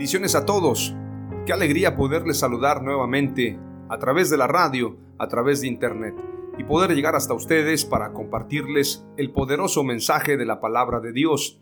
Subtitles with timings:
[0.00, 0.96] Bendiciones a todos.
[1.44, 6.14] Qué alegría poderles saludar nuevamente a través de la radio, a través de internet
[6.56, 11.60] y poder llegar hasta ustedes para compartirles el poderoso mensaje de la palabra de Dios.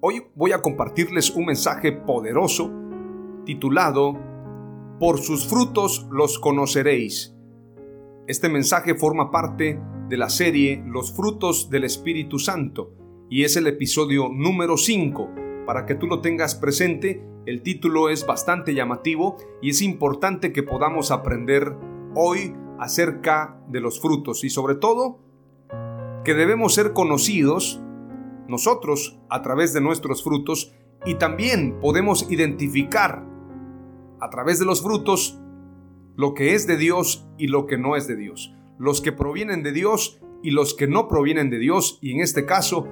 [0.00, 2.68] Hoy voy a compartirles un mensaje poderoso
[3.46, 4.18] titulado
[4.98, 7.32] Por sus frutos los conoceréis.
[8.26, 12.92] Este mensaje forma parte de la serie Los frutos del Espíritu Santo
[13.30, 18.24] y es el episodio número 5 para que tú lo tengas presente el título es
[18.24, 21.74] bastante llamativo y es importante que podamos aprender
[22.14, 25.18] hoy acerca de los frutos y sobre todo
[26.24, 27.82] que debemos ser conocidos
[28.46, 30.72] nosotros a través de nuestros frutos
[31.04, 33.26] y también podemos identificar
[34.20, 35.40] a través de los frutos
[36.14, 39.64] lo que es de Dios y lo que no es de Dios, los que provienen
[39.64, 42.86] de Dios y los que no provienen de Dios y en este caso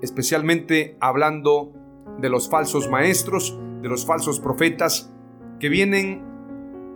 [0.00, 1.72] especialmente hablando
[2.18, 5.12] de los falsos maestros, de los falsos profetas,
[5.60, 6.22] que vienen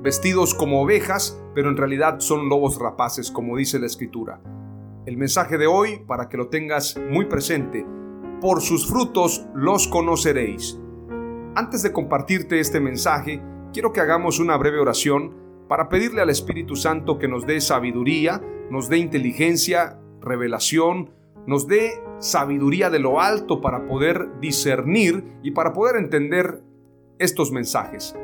[0.03, 4.41] vestidos como ovejas, pero en realidad son lobos rapaces, como dice la escritura.
[5.07, 7.87] El mensaje de hoy, para que lo tengas muy presente,
[8.41, 10.79] por sus frutos los conoceréis.
[11.55, 15.35] Antes de compartirte este mensaje, quiero que hagamos una breve oración
[15.69, 21.11] para pedirle al Espíritu Santo que nos dé sabiduría, nos dé inteligencia, revelación,
[21.47, 26.63] nos dé sabiduría de lo alto para poder discernir y para poder entender
[27.19, 28.17] estos mensajes.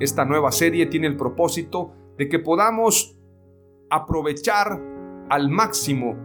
[0.00, 3.16] Esta nueva serie tiene el propósito de que podamos
[3.90, 4.80] aprovechar
[5.28, 6.16] al máximo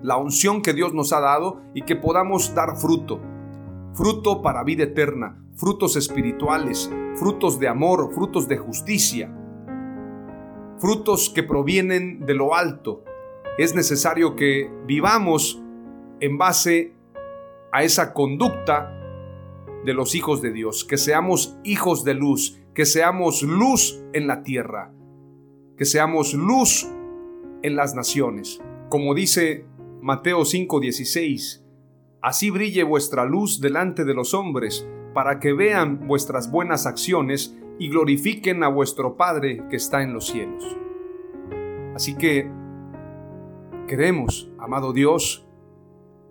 [0.00, 3.20] la unción que Dios nos ha dado y que podamos dar fruto.
[3.94, 9.34] Fruto para vida eterna, frutos espirituales, frutos de amor, frutos de justicia,
[10.78, 13.02] frutos que provienen de lo alto,
[13.58, 15.60] es necesario que vivamos
[16.20, 16.94] en base
[17.72, 18.94] a esa conducta
[19.84, 24.44] de los hijos de Dios, que seamos hijos de luz, que seamos luz en la
[24.44, 24.92] tierra,
[25.76, 26.88] que seamos luz
[27.62, 28.60] en las naciones.
[28.88, 29.66] Como dice
[30.00, 31.64] Mateo 5:16,
[32.22, 37.88] así brille vuestra luz delante de los hombres, para que vean vuestras buenas acciones y
[37.88, 40.64] glorifiquen a vuestro Padre que está en los cielos.
[41.94, 42.48] Así que
[43.88, 45.48] Queremos, amado Dios,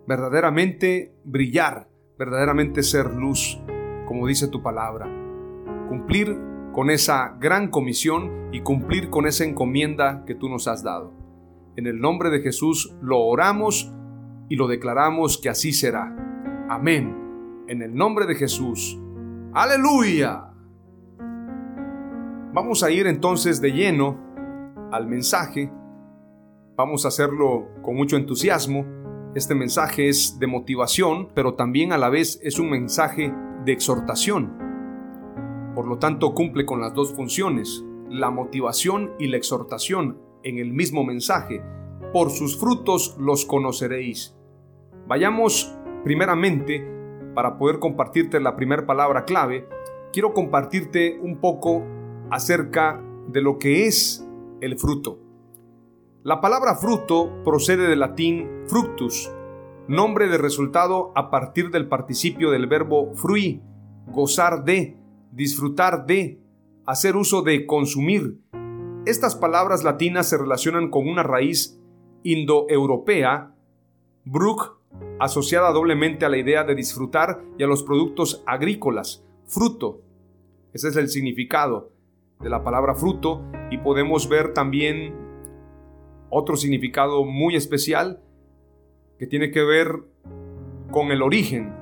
[0.07, 3.59] verdaderamente brillar, verdaderamente ser luz,
[4.05, 5.07] como dice tu palabra.
[5.89, 6.37] Cumplir
[6.71, 11.15] con esa gran comisión y cumplir con esa encomienda que tú nos has dado.
[11.75, 13.91] En el nombre de Jesús lo oramos
[14.49, 16.15] y lo declaramos que así será.
[16.69, 17.65] Amén.
[17.67, 18.99] En el nombre de Jesús.
[19.53, 20.51] Aleluya.
[22.53, 24.15] Vamos a ir entonces de lleno
[24.91, 25.71] al mensaje
[26.77, 28.85] Vamos a hacerlo con mucho entusiasmo.
[29.33, 33.33] Este mensaje es de motivación, pero también a la vez es un mensaje
[33.65, 34.55] de exhortación.
[35.73, 40.71] Por lo tanto, cumple con las dos funciones, la motivación y la exhortación en el
[40.71, 41.63] mismo mensaje.
[42.13, 44.37] Por sus frutos los conoceréis.
[45.07, 46.87] Vayamos primeramente,
[47.33, 49.67] para poder compartirte la primera palabra clave,
[50.13, 51.83] quiero compartirte un poco
[52.29, 54.29] acerca de lo que es
[54.61, 55.26] el fruto.
[56.27, 59.31] La palabra fruto procede del latín fructus,
[59.87, 63.61] nombre de resultado a partir del participio del verbo frui,
[64.07, 64.97] gozar de,
[65.31, 66.41] disfrutar de,
[66.85, 68.41] hacer uso de consumir.
[69.05, 71.79] Estas palabras latinas se relacionan con una raíz
[72.23, 73.55] indoeuropea,
[74.25, 74.81] bruk,
[75.21, 80.01] asociada doblemente a la idea de disfrutar y a los productos agrícolas, fruto.
[80.73, 81.93] Ese es el significado
[82.41, 85.26] de la palabra fruto y podemos ver también
[86.29, 88.21] otro significado muy especial
[89.17, 90.03] que tiene que ver
[90.91, 91.73] con el origen.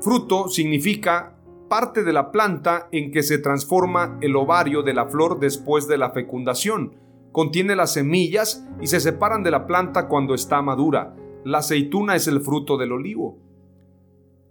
[0.00, 1.36] Fruto significa
[1.68, 5.96] parte de la planta en que se transforma el ovario de la flor después de
[5.96, 6.94] la fecundación.
[7.32, 11.16] Contiene las semillas y se separan de la planta cuando está madura.
[11.44, 13.38] La aceituna es el fruto del olivo.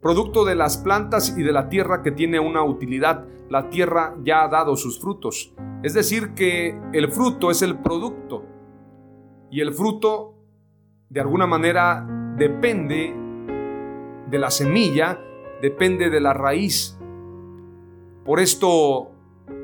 [0.02, 4.44] Producto de las plantas y de la tierra que tiene una utilidad, la tierra ya
[4.44, 5.54] ha dado sus frutos.
[5.84, 8.46] Es decir, que el fruto es el producto.
[9.52, 10.34] Y el fruto,
[11.10, 12.08] de alguna manera,
[12.38, 13.14] depende
[14.28, 15.20] de la semilla,
[15.62, 16.98] depende de la raíz.
[18.24, 19.12] Por esto,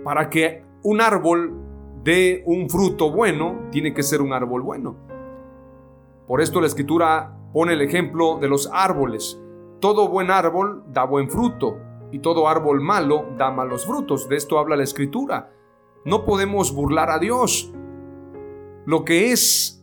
[0.04, 1.54] para que un árbol
[2.04, 4.96] dé un fruto bueno, tiene que ser un árbol bueno.
[6.28, 9.42] Por esto la escritura pone el ejemplo de los árboles.
[9.80, 11.78] Todo buen árbol da buen fruto
[12.12, 14.28] y todo árbol malo da malos frutos.
[14.28, 15.54] De esto habla la escritura.
[16.04, 17.74] No podemos burlar a Dios.
[18.86, 19.77] Lo que es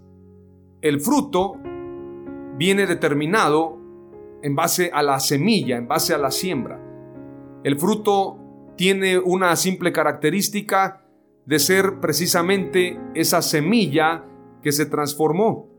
[0.84, 1.56] el fruto
[2.58, 3.78] viene determinado
[4.42, 6.78] en base a la semilla, en base a la siembra.
[7.64, 8.38] El fruto
[8.76, 11.02] tiene una simple característica
[11.46, 14.26] de ser precisamente esa semilla
[14.62, 15.74] que se transformó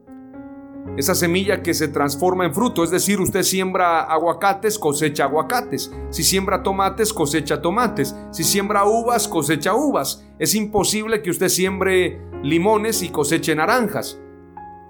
[0.97, 2.83] esa semilla que se transforma en fruto.
[2.83, 5.91] Es decir, usted siembra aguacates, cosecha aguacates.
[6.09, 8.15] Si siembra tomates, cosecha tomates.
[8.31, 10.25] Si siembra uvas, cosecha uvas.
[10.39, 14.21] Es imposible que usted siembre limones y coseche naranjas.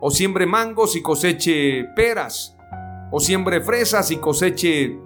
[0.08, 2.56] O siembre mangos y coseche peras.
[3.10, 5.00] O siembre fresas y coseche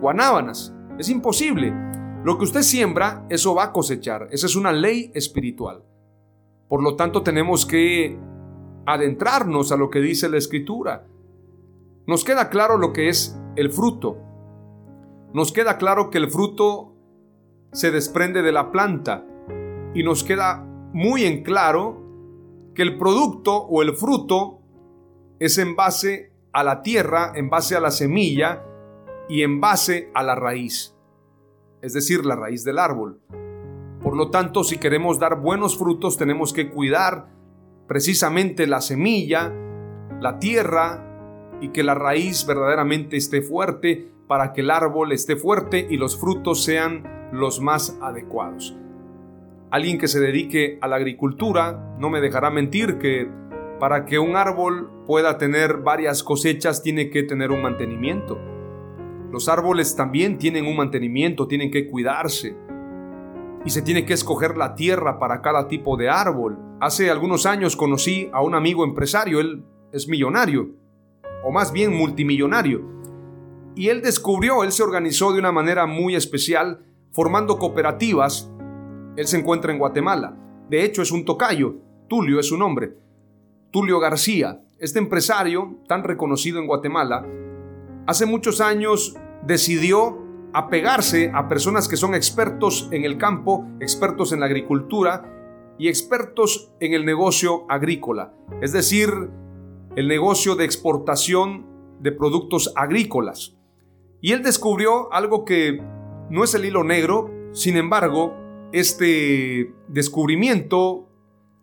[0.00, 0.72] guanábanas.
[0.96, 1.74] Es imposible.
[2.22, 4.28] Lo que usted siembra, eso va a cosechar.
[4.30, 5.82] Esa es una ley espiritual.
[6.68, 8.16] Por lo tanto, tenemos que
[8.86, 11.08] adentrarnos a lo que dice la escritura.
[12.06, 14.16] Nos queda claro lo que es el fruto.
[15.32, 16.94] Nos queda claro que el fruto
[17.72, 19.26] se desprende de la planta
[19.92, 22.03] y nos queda muy en claro
[22.74, 24.60] que el producto o el fruto
[25.38, 28.64] es en base a la tierra, en base a la semilla
[29.28, 30.96] y en base a la raíz,
[31.82, 33.20] es decir, la raíz del árbol.
[34.02, 37.28] Por lo tanto, si queremos dar buenos frutos, tenemos que cuidar
[37.86, 39.52] precisamente la semilla,
[40.20, 45.86] la tierra y que la raíz verdaderamente esté fuerte para que el árbol esté fuerte
[45.88, 48.76] y los frutos sean los más adecuados.
[49.70, 53.28] Alguien que se dedique a la agricultura no me dejará mentir que
[53.80, 58.38] para que un árbol pueda tener varias cosechas tiene que tener un mantenimiento.
[59.32, 62.56] Los árboles también tienen un mantenimiento, tienen que cuidarse
[63.64, 66.58] y se tiene que escoger la tierra para cada tipo de árbol.
[66.80, 70.70] Hace algunos años conocí a un amigo empresario, él es millonario,
[71.44, 72.94] o más bien multimillonario,
[73.74, 78.50] y él descubrió, él se organizó de una manera muy especial, formando cooperativas.
[79.16, 80.36] Él se encuentra en Guatemala.
[80.68, 81.76] De hecho, es un tocayo,
[82.08, 82.96] Tulio es su nombre.
[83.70, 87.26] Tulio García, este empresario tan reconocido en Guatemala,
[88.06, 90.18] hace muchos años decidió
[90.52, 95.30] apegarse a personas que son expertos en el campo, expertos en la agricultura
[95.78, 99.10] y expertos en el negocio agrícola, es decir,
[99.96, 101.66] el negocio de exportación
[102.00, 103.56] de productos agrícolas.
[104.20, 105.82] Y él descubrió algo que
[106.30, 108.34] no es el hilo negro, sin embargo,
[108.74, 111.08] este descubrimiento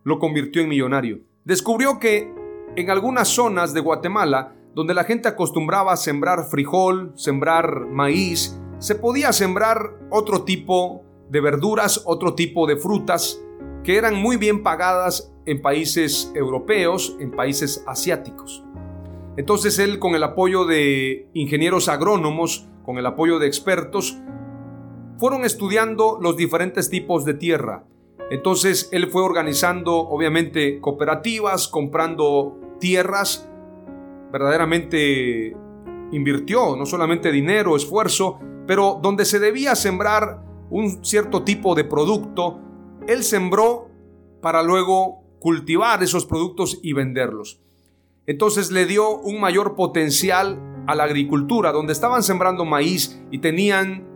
[0.06, 1.20] lo convirtió en millonario.
[1.44, 2.34] Descubrió que
[2.78, 8.96] en algunas zonas de Guatemala, donde la gente acostumbraba a sembrar frijol, sembrar maíz, se
[8.96, 13.42] podía sembrar otro tipo de verduras, otro tipo de frutas
[13.84, 18.64] que eran muy bien pagadas en países europeos, en países asiáticos.
[19.36, 24.18] Entonces él con el apoyo de ingenieros agrónomos, con el apoyo de expertos,
[25.22, 27.86] fueron estudiando los diferentes tipos de tierra.
[28.32, 33.48] Entonces él fue organizando obviamente cooperativas, comprando tierras,
[34.32, 35.56] verdaderamente
[36.12, 42.60] invirtió no solamente dinero, esfuerzo, pero donde se debía sembrar un cierto tipo de producto,
[43.06, 43.90] él sembró
[44.42, 47.62] para luego cultivar esos productos y venderlos.
[48.26, 54.10] Entonces le dio un mayor potencial a la agricultura, donde estaban sembrando maíz y tenían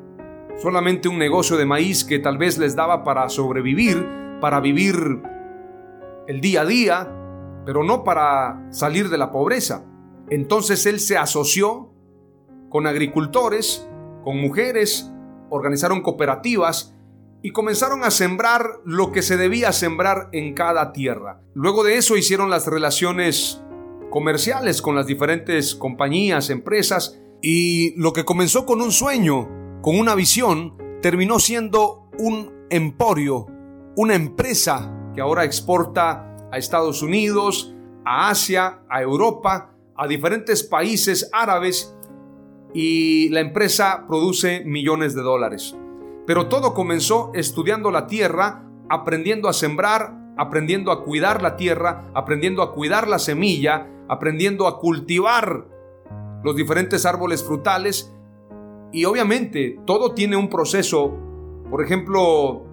[0.62, 4.08] solamente un negocio de maíz que tal vez les daba para sobrevivir,
[4.42, 4.96] para vivir
[6.28, 7.12] el día a día,
[7.66, 9.86] pero no para salir de la pobreza.
[10.30, 11.92] Entonces él se asoció
[12.70, 13.88] con agricultores
[14.26, 15.12] con mujeres,
[15.50, 16.96] organizaron cooperativas
[17.44, 21.42] y comenzaron a sembrar lo que se debía sembrar en cada tierra.
[21.54, 23.62] Luego de eso hicieron las relaciones
[24.10, 29.48] comerciales con las diferentes compañías, empresas, y lo que comenzó con un sueño
[29.86, 33.46] con una visión, terminó siendo un emporio,
[33.96, 37.72] una empresa que ahora exporta a Estados Unidos,
[38.04, 41.96] a Asia, a Europa, a diferentes países árabes
[42.74, 45.76] y la empresa produce millones de dólares.
[46.26, 52.64] Pero todo comenzó estudiando la tierra, aprendiendo a sembrar, aprendiendo a cuidar la tierra, aprendiendo
[52.64, 55.68] a cuidar la semilla, aprendiendo a cultivar
[56.44, 58.15] los diferentes árboles frutales
[58.96, 61.14] y obviamente todo tiene un proceso.
[61.70, 62.66] Por ejemplo,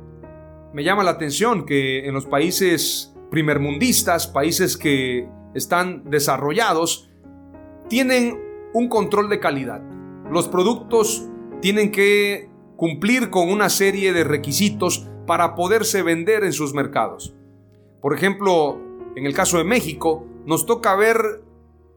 [0.73, 7.11] me llama la atención que en los países primermundistas, países que están desarrollados,
[7.89, 8.41] tienen
[8.73, 9.83] un control de calidad.
[10.31, 11.29] Los productos
[11.61, 17.35] tienen que cumplir con una serie de requisitos para poderse vender en sus mercados.
[18.01, 18.79] Por ejemplo,
[19.17, 21.43] en el caso de México, nos toca ver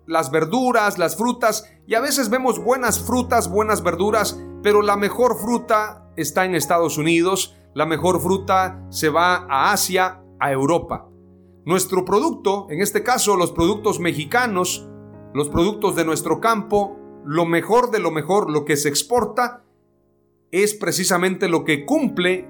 [0.07, 5.37] las verduras, las frutas, y a veces vemos buenas frutas, buenas verduras, pero la mejor
[5.37, 11.09] fruta está en Estados Unidos, la mejor fruta se va a Asia, a Europa.
[11.65, 14.87] Nuestro producto, en este caso los productos mexicanos,
[15.33, 19.63] los productos de nuestro campo, lo mejor de lo mejor, lo que se exporta,
[20.51, 22.47] es precisamente lo que cumple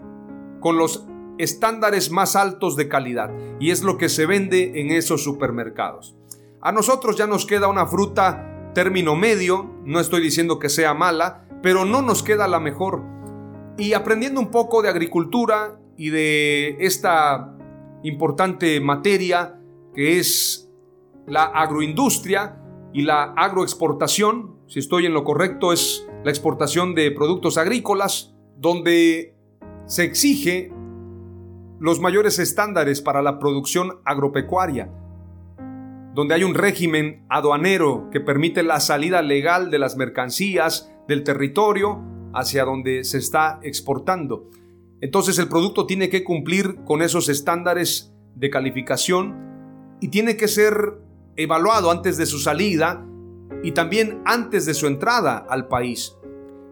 [0.59, 1.07] con los
[1.38, 6.15] estándares más altos de calidad y es lo que se vende en esos supermercados.
[6.65, 11.48] A nosotros ya nos queda una fruta término medio, no estoy diciendo que sea mala,
[11.62, 13.03] pero no nos queda la mejor.
[13.77, 17.55] Y aprendiendo un poco de agricultura y de esta
[18.01, 19.62] importante materia
[19.93, 20.67] que es
[21.27, 22.60] la agroindustria
[22.93, 29.36] y la agroexportación, si estoy en lo correcto, es la exportación de productos agrícolas, donde
[29.86, 30.74] se exige
[31.79, 34.89] los mayores estándares para la producción agropecuaria,
[36.15, 42.01] donde hay un régimen aduanero que permite la salida legal de las mercancías del territorio
[42.34, 44.50] hacia donde se está exportando.
[45.01, 51.01] Entonces el producto tiene que cumplir con esos estándares de calificación y tiene que ser
[51.36, 53.05] evaluado antes de su salida
[53.62, 56.15] y también antes de su entrada al país.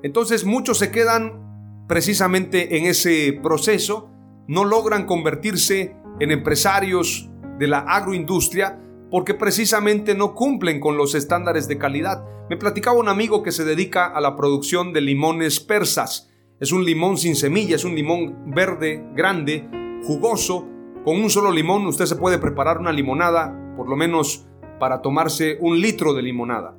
[0.04, 4.10] Entonces muchos se quedan precisamente en ese proceso,
[4.48, 8.80] no logran convertirse en empresarios de la agroindustria
[9.14, 12.26] porque precisamente no cumplen con los estándares de calidad.
[12.50, 16.32] Me platicaba un amigo que se dedica a la producción de limones persas.
[16.60, 19.70] Es un limón sin semilla, es un limón verde, grande,
[20.04, 20.68] jugoso.
[21.06, 24.48] Con un solo limón usted se puede preparar una limonada, por lo menos
[24.80, 26.76] para tomarse un litro de limonada.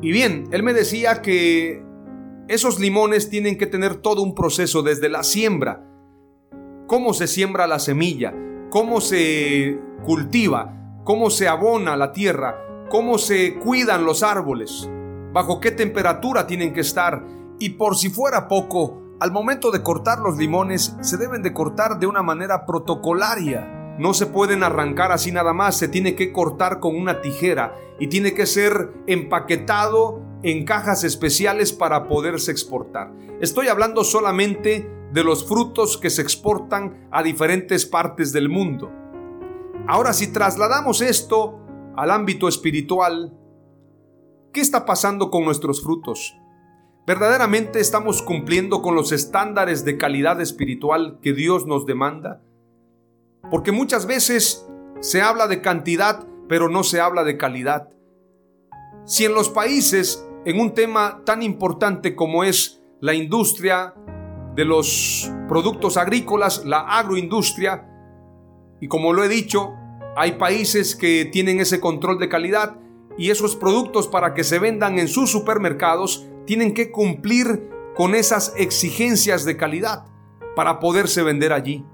[0.00, 1.82] Y bien, él me decía que
[2.46, 5.84] esos limones tienen que tener todo un proceso desde la siembra.
[6.86, 8.32] Cómo se siembra la semilla,
[8.70, 14.88] cómo se cultiva, cómo se abona la tierra, cómo se cuidan los árboles,
[15.32, 17.24] bajo qué temperatura tienen que estar
[17.58, 21.98] y por si fuera poco, al momento de cortar los limones se deben de cortar
[21.98, 23.94] de una manera protocolaria.
[23.98, 28.08] No se pueden arrancar así nada más, se tiene que cortar con una tijera y
[28.08, 33.12] tiene que ser empaquetado en cajas especiales para poderse exportar.
[33.40, 38.90] Estoy hablando solamente de los frutos que se exportan a diferentes partes del mundo.
[39.88, 41.58] Ahora, si trasladamos esto
[41.96, 43.36] al ámbito espiritual,
[44.52, 46.36] ¿qué está pasando con nuestros frutos?
[47.04, 52.40] ¿Verdaderamente estamos cumpliendo con los estándares de calidad espiritual que Dios nos demanda?
[53.50, 54.68] Porque muchas veces
[55.00, 57.90] se habla de cantidad, pero no se habla de calidad.
[59.04, 63.94] Si en los países, en un tema tan importante como es la industria
[64.54, 67.88] de los productos agrícolas, la agroindustria,
[68.82, 69.74] y como lo he dicho,
[70.16, 72.80] hay países que tienen ese control de calidad
[73.16, 78.52] y esos productos para que se vendan en sus supermercados tienen que cumplir con esas
[78.56, 80.06] exigencias de calidad
[80.56, 81.86] para poderse vender allí.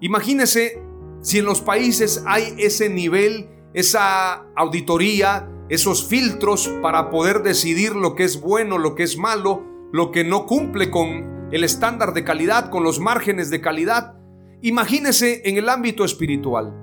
[0.00, 0.82] Imagínese
[1.22, 8.14] si en los países hay ese nivel, esa auditoría, esos filtros para poder decidir lo
[8.14, 12.24] que es bueno, lo que es malo, lo que no cumple con el estándar de
[12.24, 14.17] calidad, con los márgenes de calidad.
[14.62, 16.74] Imagínese en el ámbito espiritual.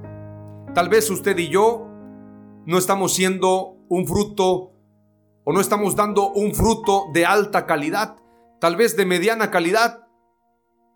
[0.73, 1.87] Tal vez usted y yo
[2.65, 4.71] no estamos siendo un fruto
[5.43, 8.15] o no estamos dando un fruto de alta calidad,
[8.59, 10.07] tal vez de mediana calidad.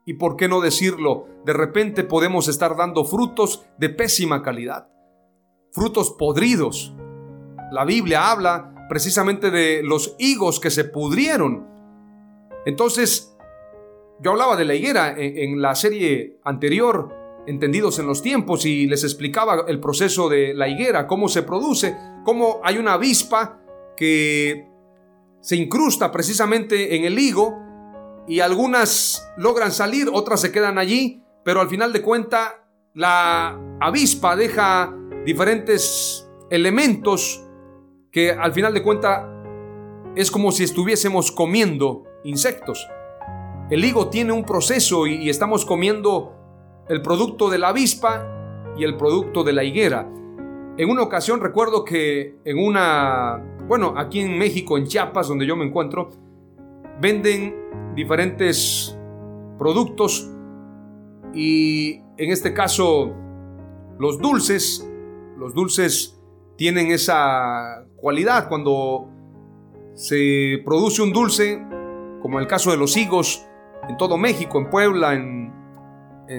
[0.06, 4.90] Y por qué no decirlo, de repente podemos estar dando frutos de pésima calidad,
[5.72, 6.96] frutos podridos.
[7.72, 11.68] La Biblia habla precisamente de los higos que se pudrieron.
[12.66, 13.38] Entonces,
[14.22, 19.04] yo hablaba de la higuera en, la serie anterior, Entendidos en los tiempos, y les
[19.04, 23.60] explicaba el proceso de la higuera, cómo se produce, cómo hay una avispa
[23.98, 24.68] que
[25.42, 27.58] se incrusta precisamente en el higo
[28.28, 34.36] y algunas logran salir, otras se quedan allí, pero al final de cuenta la avispa
[34.36, 34.94] deja
[35.26, 37.44] diferentes elementos
[38.12, 39.28] que al final de cuenta
[40.16, 42.88] es como si estuviésemos comiendo insectos.
[43.70, 46.34] El higo tiene un proceso y, estamos comiendo
[46.88, 48.26] el producto de la avispa
[48.76, 50.10] y el producto de la higuera.
[50.78, 55.56] En una ocasión recuerdo que en una, bueno, aquí en México, en Chiapas, donde yo
[55.56, 56.10] me encuentro,
[57.00, 58.98] venden diferentes
[59.60, 60.32] productos
[61.36, 63.14] y en este caso
[64.00, 64.90] los dulces,
[65.38, 66.20] los dulces
[66.56, 69.10] tienen esa cualidad cuando
[69.94, 71.64] se produce un dulce,
[72.22, 73.46] como el caso de los higos,
[73.90, 75.50] en todo México, en Puebla, en,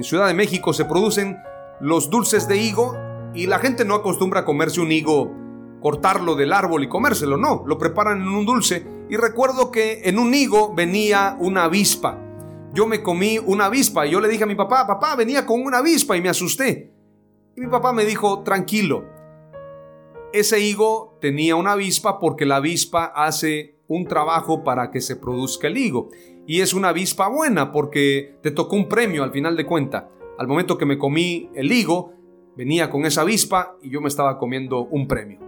[0.03, 1.37] Ciudad de México se producen
[1.81, 2.97] los dulces de higo
[3.35, 5.33] y la gente no acostumbra comerse un higo,
[5.81, 8.87] cortarlo del árbol y comérselo, no, lo preparan en un dulce.
[9.09, 12.17] Y recuerdo que en un higo venía una avispa.
[12.73, 15.61] Yo me comí una avispa y yo le dije a mi papá, papá, venía con
[15.61, 16.95] una avispa y me asusté.
[17.57, 19.05] Y mi papá me dijo, tranquilo,
[20.33, 25.67] ese higo tenía una avispa porque la avispa hace un trabajo para que se produzca
[25.67, 26.11] el higo.
[26.51, 30.11] Y es una avispa buena porque te tocó un premio al final de cuenta.
[30.37, 32.13] Al momento que me comí el higo,
[32.57, 35.39] venía con esa avispa y yo me estaba comiendo un premio.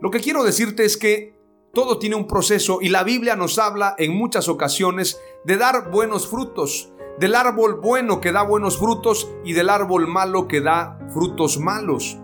[0.00, 1.34] Lo que quiero decirte es que
[1.74, 6.28] todo tiene un proceso y la Biblia nos habla en muchas ocasiones de dar buenos
[6.28, 11.58] frutos, del árbol bueno que da buenos frutos y del árbol malo que da frutos
[11.58, 12.16] malos.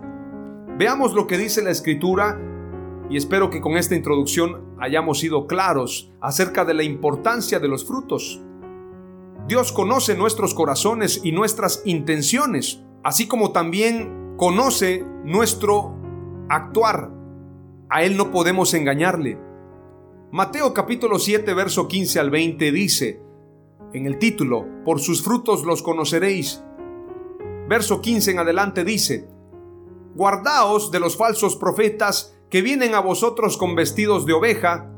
[0.77, 2.39] Veamos lo que dice la escritura
[3.09, 7.85] y espero que con esta introducción hayamos sido claros acerca de la importancia de los
[7.85, 8.41] frutos.
[9.47, 15.95] Dios conoce nuestros corazones y nuestras intenciones, así como también conoce nuestro
[16.49, 17.11] actuar.
[17.89, 19.39] A Él no podemos engañarle.
[20.31, 23.21] Mateo capítulo 7, verso 15 al 20 dice,
[23.93, 26.61] en el título, por sus frutos los conoceréis.
[27.69, 29.29] Verso 15 en adelante dice,
[30.15, 34.89] Guardaos de los falsos profetas que vienen a vosotros con vestidos de oveja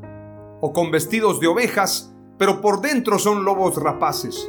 [0.60, 4.48] o con vestidos de ovejas, pero por dentro son lobos rapaces.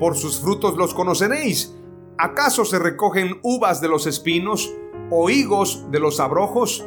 [0.00, 1.78] Por sus frutos los conoceréis.
[2.18, 4.74] ¿Acaso se recogen uvas de los espinos
[5.08, 6.84] o higos de los abrojos?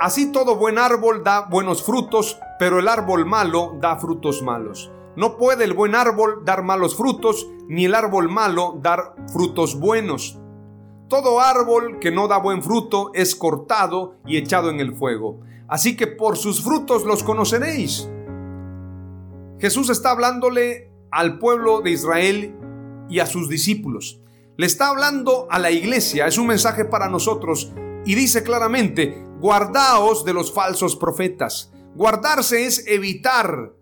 [0.00, 4.90] Así todo buen árbol da buenos frutos, pero el árbol malo da frutos malos.
[5.14, 10.40] No puede el buen árbol dar malos frutos, ni el árbol malo dar frutos buenos.
[11.08, 15.40] Todo árbol que no da buen fruto es cortado y echado en el fuego.
[15.68, 18.08] Así que por sus frutos los conoceréis.
[19.60, 22.56] Jesús está hablándole al pueblo de Israel
[23.08, 24.20] y a sus discípulos.
[24.56, 27.72] Le está hablando a la iglesia, es un mensaje para nosotros
[28.04, 31.72] y dice claramente, guardaos de los falsos profetas.
[31.94, 33.72] Guardarse es evitar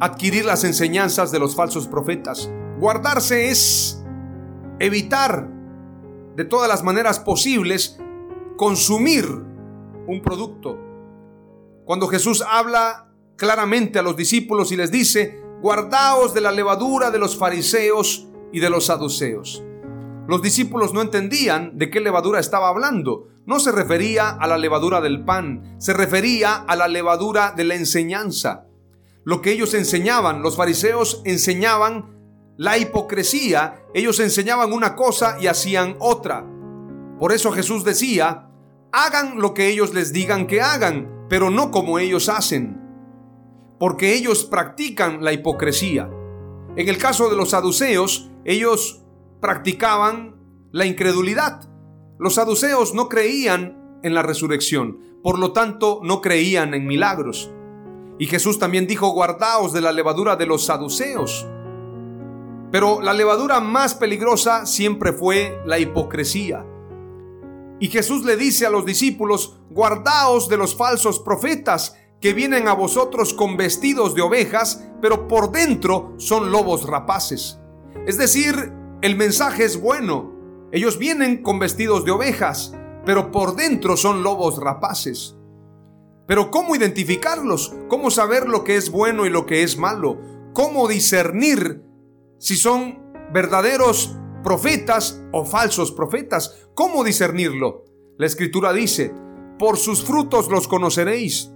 [0.00, 2.50] adquirir las enseñanzas de los falsos profetas.
[2.78, 4.02] Guardarse es
[4.78, 5.51] evitar
[6.36, 7.98] de todas las maneras posibles
[8.56, 9.26] consumir
[10.06, 10.78] un producto.
[11.84, 17.18] Cuando Jesús habla claramente a los discípulos y les dice, guardaos de la levadura de
[17.18, 19.62] los fariseos y de los saduceos.
[20.28, 23.28] Los discípulos no entendían de qué levadura estaba hablando.
[23.44, 27.74] No se refería a la levadura del pan, se refería a la levadura de la
[27.74, 28.66] enseñanza.
[29.24, 32.11] Lo que ellos enseñaban, los fariseos enseñaban
[32.62, 36.46] la hipocresía, ellos enseñaban una cosa y hacían otra.
[37.18, 38.50] Por eso Jesús decía,
[38.92, 42.80] hagan lo que ellos les digan que hagan, pero no como ellos hacen,
[43.80, 46.08] porque ellos practican la hipocresía.
[46.76, 49.02] En el caso de los saduceos, ellos
[49.40, 50.36] practicaban
[50.70, 51.68] la incredulidad.
[52.20, 57.50] Los saduceos no creían en la resurrección, por lo tanto no creían en milagros.
[58.20, 61.48] Y Jesús también dijo, guardaos de la levadura de los saduceos.
[62.72, 66.64] Pero la levadura más peligrosa siempre fue la hipocresía.
[67.78, 72.72] Y Jesús le dice a los discípulos, guardaos de los falsos profetas que vienen a
[72.72, 77.58] vosotros con vestidos de ovejas, pero por dentro son lobos rapaces.
[78.06, 80.32] Es decir, el mensaje es bueno.
[80.72, 85.36] Ellos vienen con vestidos de ovejas, pero por dentro son lobos rapaces.
[86.26, 87.74] Pero ¿cómo identificarlos?
[87.88, 90.18] ¿Cómo saber lo que es bueno y lo que es malo?
[90.54, 91.91] ¿Cómo discernir
[92.42, 92.98] si son
[93.32, 96.66] verdaderos profetas o falsos profetas.
[96.74, 97.84] ¿Cómo discernirlo?
[98.18, 99.14] La escritura dice,
[99.60, 101.52] por sus frutos los conoceréis.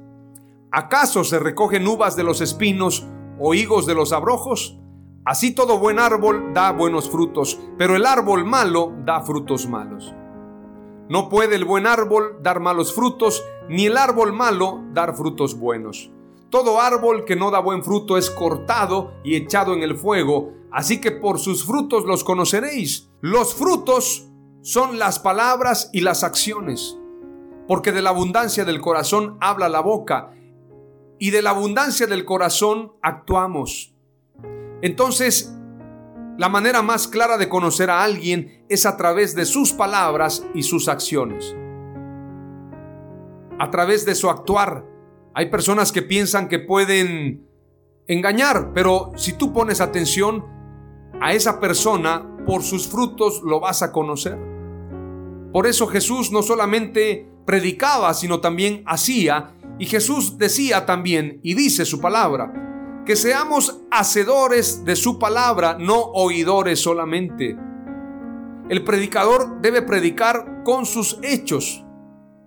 [0.70, 3.05] ¿Acaso se recogen uvas de los espinos
[3.40, 4.79] o higos de los abrojos?
[5.25, 10.14] Así todo buen árbol da buenos frutos, pero el árbol malo da frutos malos.
[11.09, 16.12] No puede el buen árbol dar malos frutos, ni el árbol malo dar frutos buenos.
[16.49, 21.01] todo árbol que no da buen fruto es cortado y echado en el fuego, así
[21.01, 23.09] que por sus frutos los conoceréis.
[23.23, 24.29] Los frutos
[24.61, 26.99] son las palabras y las acciones,
[27.67, 30.35] porque de la abundancia del corazón habla la boca,
[31.19, 33.95] y de la abundancia del corazón actuamos.
[34.83, 35.57] Entonces,
[36.37, 40.62] la manera más clara de conocer a alguien es a través de sus palabras y
[40.62, 41.57] sus acciones.
[43.59, 44.85] A través de su actuar.
[45.33, 47.49] Hay personas que piensan que pueden
[48.07, 50.55] engañar, pero si tú pones atención
[51.21, 54.39] a esa persona, por sus frutos lo vas a conocer.
[55.53, 61.85] Por eso Jesús no solamente predicaba, sino también hacía, y Jesús decía también, y dice
[61.85, 67.57] su palabra, que seamos hacedores de su palabra, no oidores solamente.
[68.69, 71.85] El predicador debe predicar con sus hechos.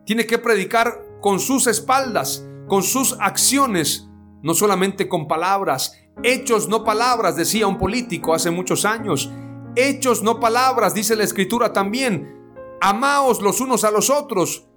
[0.06, 4.10] Tiene que predicar con sus espaldas, con sus acciones,
[4.42, 5.94] no solamente con palabras.
[6.24, 9.32] Hechos, no palabras, decía un político hace muchos años.
[9.76, 12.36] Hechos, no palabras, dice la escritura también.
[12.82, 14.68] Amaos los unos a los otros,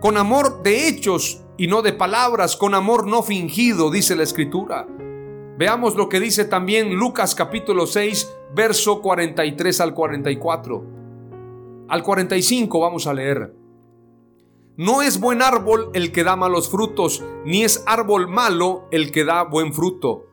[0.00, 4.86] con amor de hechos y no de palabras, con amor no fingido, dice la escritura.
[5.58, 10.84] Veamos lo que dice también Lucas capítulo 6, verso 43 al 44.
[11.88, 13.54] Al 45 vamos a leer.
[14.76, 19.24] No es buen árbol el que da malos frutos, ni es árbol malo el que
[19.24, 20.25] da buen fruto.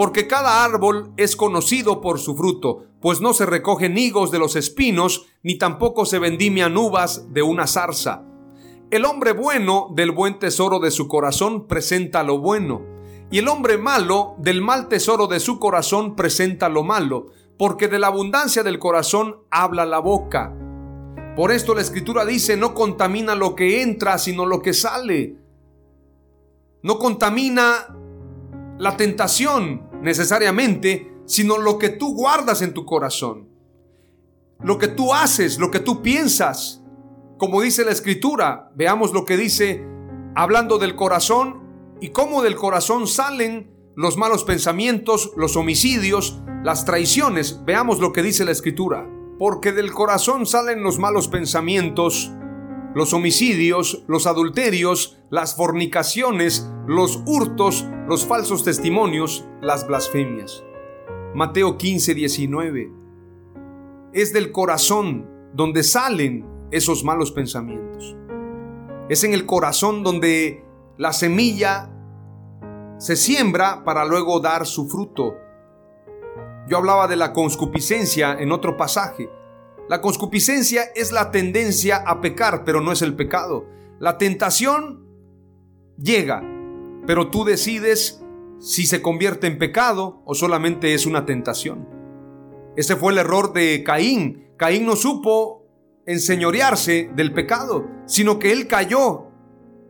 [0.00, 4.56] Porque cada árbol es conocido por su fruto, pues no se recogen higos de los
[4.56, 8.24] espinos, ni tampoco se vendimian uvas de una zarza.
[8.90, 12.80] El hombre bueno del buen tesoro de su corazón presenta lo bueno
[13.30, 17.26] y el hombre malo del mal tesoro de su corazón presenta lo malo,
[17.58, 20.56] porque de la abundancia del corazón habla la boca.
[21.36, 25.36] Por esto la escritura dice, no contamina lo que entra, sino lo que sale.
[26.82, 27.94] No contamina
[28.78, 33.48] la tentación necesariamente, sino lo que tú guardas en tu corazón.
[34.62, 36.82] Lo que tú haces, lo que tú piensas.
[37.38, 39.84] Como dice la escritura, veamos lo que dice
[40.34, 41.62] hablando del corazón
[42.00, 47.60] y cómo del corazón salen los malos pensamientos, los homicidios, las traiciones.
[47.64, 49.08] Veamos lo que dice la escritura.
[49.38, 52.30] Porque del corazón salen los malos pensamientos,
[52.94, 60.64] los homicidios, los adulterios, las fornicaciones, los hurtos, los falsos testimonios, las blasfemias.
[61.32, 62.92] Mateo 15, 19.
[64.12, 68.16] Es del corazón donde salen esos malos pensamientos.
[69.08, 70.64] Es en el corazón donde
[70.98, 71.88] la semilla
[72.98, 75.36] se siembra para luego dar su fruto.
[76.66, 79.30] Yo hablaba de la conscupiscencia en otro pasaje.
[79.88, 83.66] La conscupiscencia es la tendencia a pecar, pero no es el pecado.
[84.00, 85.06] La tentación
[85.96, 86.42] llega,
[87.06, 88.22] pero tú decides
[88.58, 91.88] si se convierte en pecado o solamente es una tentación.
[92.76, 94.50] Ese fue el error de Caín.
[94.56, 95.64] Caín no supo
[96.06, 99.26] enseñorearse del pecado, sino que él cayó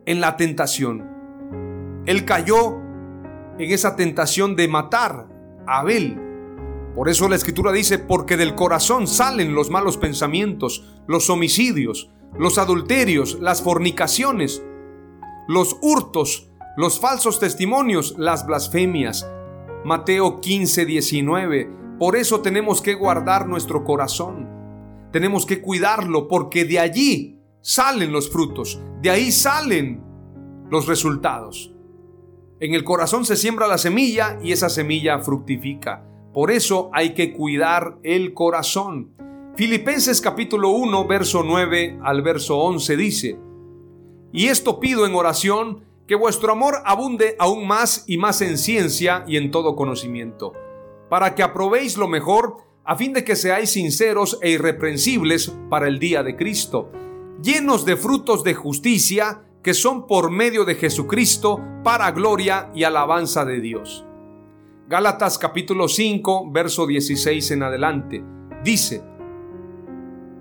[0.07, 1.09] en la tentación.
[2.07, 2.77] Él cayó
[3.59, 5.29] en esa tentación de matar
[5.67, 6.19] a Abel.
[6.95, 12.59] Por eso la escritura dice, porque del corazón salen los malos pensamientos, los homicidios, los
[12.59, 14.63] adulterios, las fornicaciones,
[15.47, 19.29] los hurtos, los falsos testimonios, las blasfemias.
[19.85, 21.71] Mateo 15, 19.
[21.99, 24.49] Por eso tenemos que guardar nuestro corazón.
[25.13, 30.03] Tenemos que cuidarlo porque de allí salen los frutos, de ahí salen
[30.71, 31.75] los resultados.
[32.61, 36.07] En el corazón se siembra la semilla y esa semilla fructifica.
[36.33, 39.13] Por eso hay que cuidar el corazón.
[39.57, 43.39] Filipenses capítulo 1, verso 9 al verso 11 dice,
[44.33, 49.23] Y esto pido en oración, que vuestro amor abunde aún más y más en ciencia
[49.29, 50.53] y en todo conocimiento,
[51.09, 56.01] para que aprobéis lo mejor, a fin de que seáis sinceros e irreprensibles para el
[56.01, 56.91] día de Cristo
[57.41, 63.45] llenos de frutos de justicia que son por medio de Jesucristo para gloria y alabanza
[63.45, 64.05] de Dios.
[64.89, 68.25] Gálatas capítulo 5, verso 16 en adelante.
[68.65, 69.01] Dice,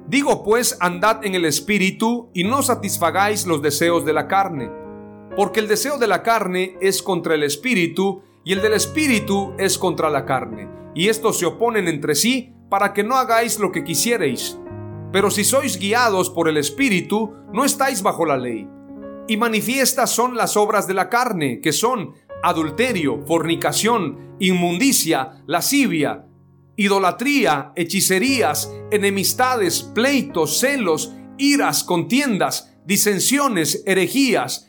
[0.07, 4.78] Digo pues, andad en el Espíritu y no satisfagáis los deseos de la carne,
[5.35, 9.77] porque el deseo de la carne es contra el Espíritu y el del Espíritu es
[9.77, 13.83] contra la carne, y estos se oponen entre sí para que no hagáis lo que
[13.83, 14.59] quisierais.
[15.11, 18.67] Pero si sois guiados por el Espíritu, no estáis bajo la ley.
[19.27, 22.13] Y manifiestas son las obras de la carne, que son
[22.43, 26.25] adulterio, fornicación, inmundicia, lascivia,
[26.75, 34.68] idolatría, hechicerías, enemistades, pleitos, celos, iras, contiendas, disensiones, herejías,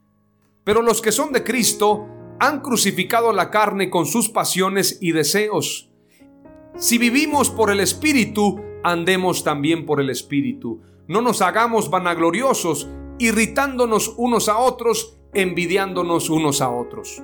[0.63, 2.07] Pero los que son de Cristo
[2.39, 5.89] han crucificado la carne con sus pasiones y deseos.
[6.77, 10.81] Si vivimos por el Espíritu, andemos también por el Espíritu.
[11.07, 17.21] No nos hagamos vanagloriosos, irritándonos unos a otros, envidiándonos unos a otros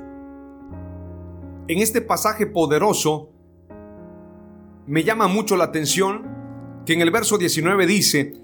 [1.67, 3.29] en este pasaje poderoso
[4.85, 8.35] me llama mucho la atención que en el verso 19 dice,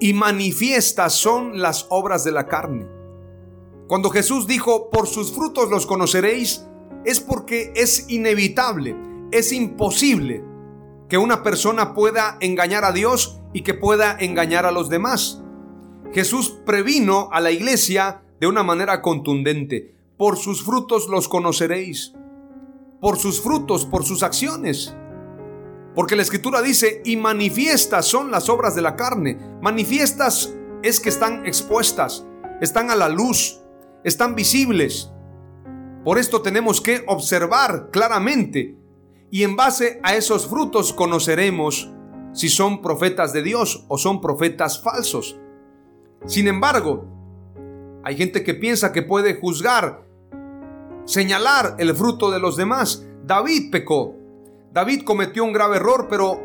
[0.00, 2.88] y manifiestas son las obras de la carne.
[3.86, 6.66] Cuando Jesús dijo, por sus frutos los conoceréis,
[7.04, 8.96] es porque es inevitable,
[9.30, 10.42] es imposible
[11.08, 15.42] que una persona pueda engañar a Dios y que pueda engañar a los demás.
[16.12, 22.14] Jesús previno a la iglesia de una manera contundente, por sus frutos los conoceréis
[23.04, 24.96] por sus frutos, por sus acciones.
[25.94, 29.38] Porque la escritura dice, y manifiestas son las obras de la carne.
[29.60, 32.24] Manifiestas es que están expuestas,
[32.62, 33.60] están a la luz,
[34.04, 35.10] están visibles.
[36.04, 38.76] Por esto tenemos que observar claramente
[39.30, 41.90] y en base a esos frutos conoceremos
[42.32, 45.38] si son profetas de Dios o son profetas falsos.
[46.26, 47.06] Sin embargo,
[48.04, 50.04] hay gente que piensa que puede juzgar
[51.04, 53.06] señalar el fruto de los demás.
[53.24, 54.14] David pecó.
[54.72, 56.42] David cometió un grave error, pero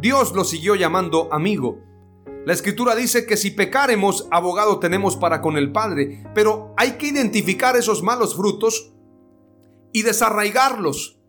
[0.00, 1.78] Dios lo siguió llamando amigo.
[2.48, 7.08] La escritura dice que si pecaremos, abogado tenemos para con el Padre, pero hay que
[7.08, 8.94] identificar esos malos frutos
[9.92, 11.20] y desarraigarlos,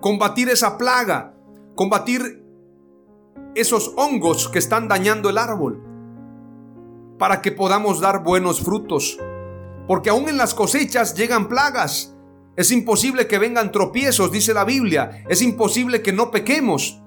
[0.00, 1.32] combatir esa plaga,
[1.76, 2.42] combatir
[3.54, 5.80] esos hongos que están dañando el árbol,
[7.20, 9.20] para que podamos dar buenos frutos
[9.86, 12.16] porque aún en las cosechas llegan plagas.
[12.56, 15.22] Es imposible que vengan tropiezos, dice la Biblia.
[15.28, 17.00] Es imposible que no pequemos.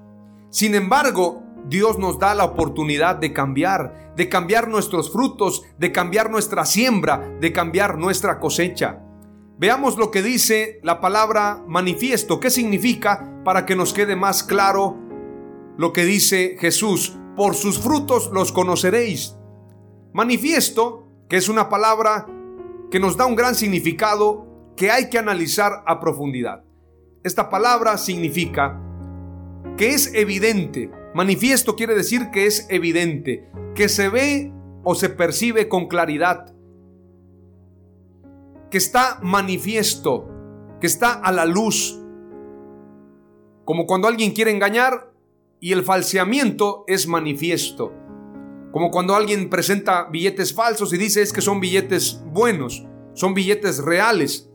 [0.48, 6.28] Sin embargo, Dios nos da la oportunidad de cambiar, de cambiar nuestros frutos, de cambiar
[6.28, 9.04] nuestra siembra, de cambiar nuestra cosecha.
[9.56, 12.40] Veamos lo que dice la palabra manifiesto.
[12.40, 14.98] ¿Qué significa para que nos quede más claro
[15.76, 17.16] lo que dice Jesús?
[17.36, 19.36] Por sus frutos los conoceréis.
[20.12, 22.26] Manifiesto, que es una palabra
[22.90, 26.64] que nos da un gran significado que hay que analizar a profundidad.
[27.22, 28.80] Esta palabra significa
[29.76, 30.90] que es evidente.
[31.14, 34.52] Manifiesto quiere decir que es evidente, que se ve
[34.84, 36.54] o se percibe con claridad,
[38.70, 40.28] que está manifiesto,
[40.80, 42.00] que está a la luz.
[43.64, 45.12] Como cuando alguien quiere engañar
[45.58, 47.92] y el falseamiento es manifiesto.
[48.72, 53.78] Como cuando alguien presenta billetes falsos y dice es que son billetes buenos, son billetes
[53.78, 54.48] reales.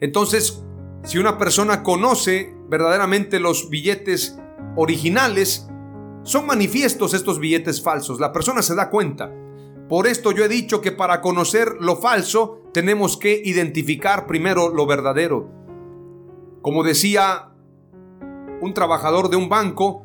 [0.00, 0.64] Entonces,
[1.04, 4.38] si una persona conoce verdaderamente los billetes
[4.76, 5.68] originales,
[6.22, 8.20] son manifiestos estos billetes falsos.
[8.20, 9.32] La persona se da cuenta.
[9.88, 14.86] Por esto yo he dicho que para conocer lo falso tenemos que identificar primero lo
[14.86, 15.48] verdadero.
[16.62, 17.52] Como decía
[18.60, 20.04] un trabajador de un banco,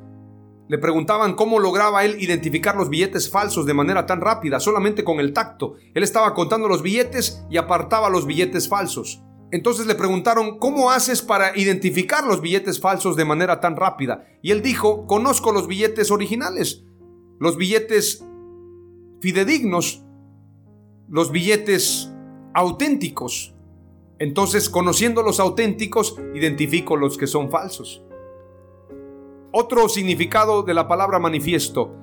[0.68, 5.20] le preguntaban cómo lograba él identificar los billetes falsos de manera tan rápida, solamente con
[5.20, 5.74] el tacto.
[5.94, 9.22] Él estaba contando los billetes y apartaba los billetes falsos.
[9.52, 14.26] Entonces le preguntaron, ¿cómo haces para identificar los billetes falsos de manera tan rápida?
[14.42, 16.86] Y él dijo, conozco los billetes originales,
[17.38, 18.26] los billetes
[19.20, 20.06] fidedignos,
[21.10, 22.10] los billetes
[22.54, 23.54] auténticos.
[24.20, 28.04] Entonces, conociendo los auténticos, identifico los que son falsos.
[29.52, 31.94] Otro significado de la palabra manifiesto,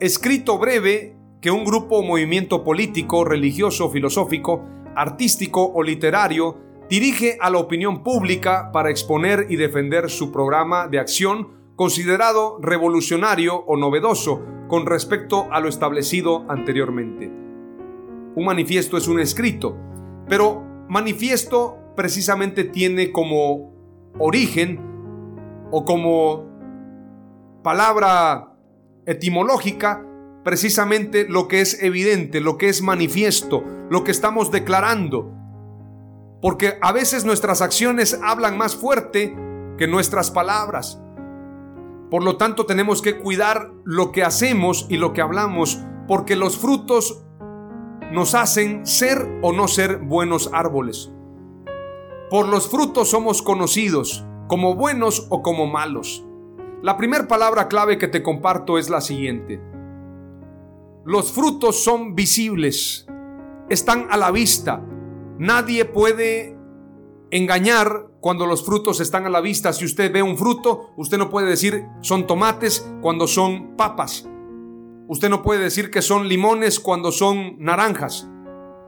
[0.00, 7.50] escrito breve que un grupo o movimiento político, religioso, filosófico, artístico o literario dirige a
[7.50, 14.42] la opinión pública para exponer y defender su programa de acción considerado revolucionario o novedoso
[14.68, 17.26] con respecto a lo establecido anteriormente.
[18.34, 19.76] Un manifiesto es un escrito,
[20.28, 23.72] pero manifiesto precisamente tiene como
[24.18, 24.80] origen
[25.70, 26.46] o como
[27.62, 28.52] palabra
[29.06, 30.04] etimológica
[30.44, 35.32] precisamente lo que es evidente, lo que es manifiesto, lo que estamos declarando.
[36.46, 39.36] Porque a veces nuestras acciones hablan más fuerte
[39.78, 41.02] que nuestras palabras.
[42.08, 46.56] Por lo tanto, tenemos que cuidar lo que hacemos y lo que hablamos, porque los
[46.56, 47.24] frutos
[48.12, 51.12] nos hacen ser o no ser buenos árboles.
[52.30, 56.24] Por los frutos somos conocidos, como buenos o como malos.
[56.80, 59.60] La primera palabra clave que te comparto es la siguiente.
[61.04, 63.08] Los frutos son visibles,
[63.68, 64.80] están a la vista.
[65.38, 66.56] Nadie puede
[67.30, 69.72] engañar cuando los frutos están a la vista.
[69.72, 74.28] Si usted ve un fruto, usted no puede decir son tomates cuando son papas.
[75.08, 78.28] Usted no puede decir que son limones cuando son naranjas.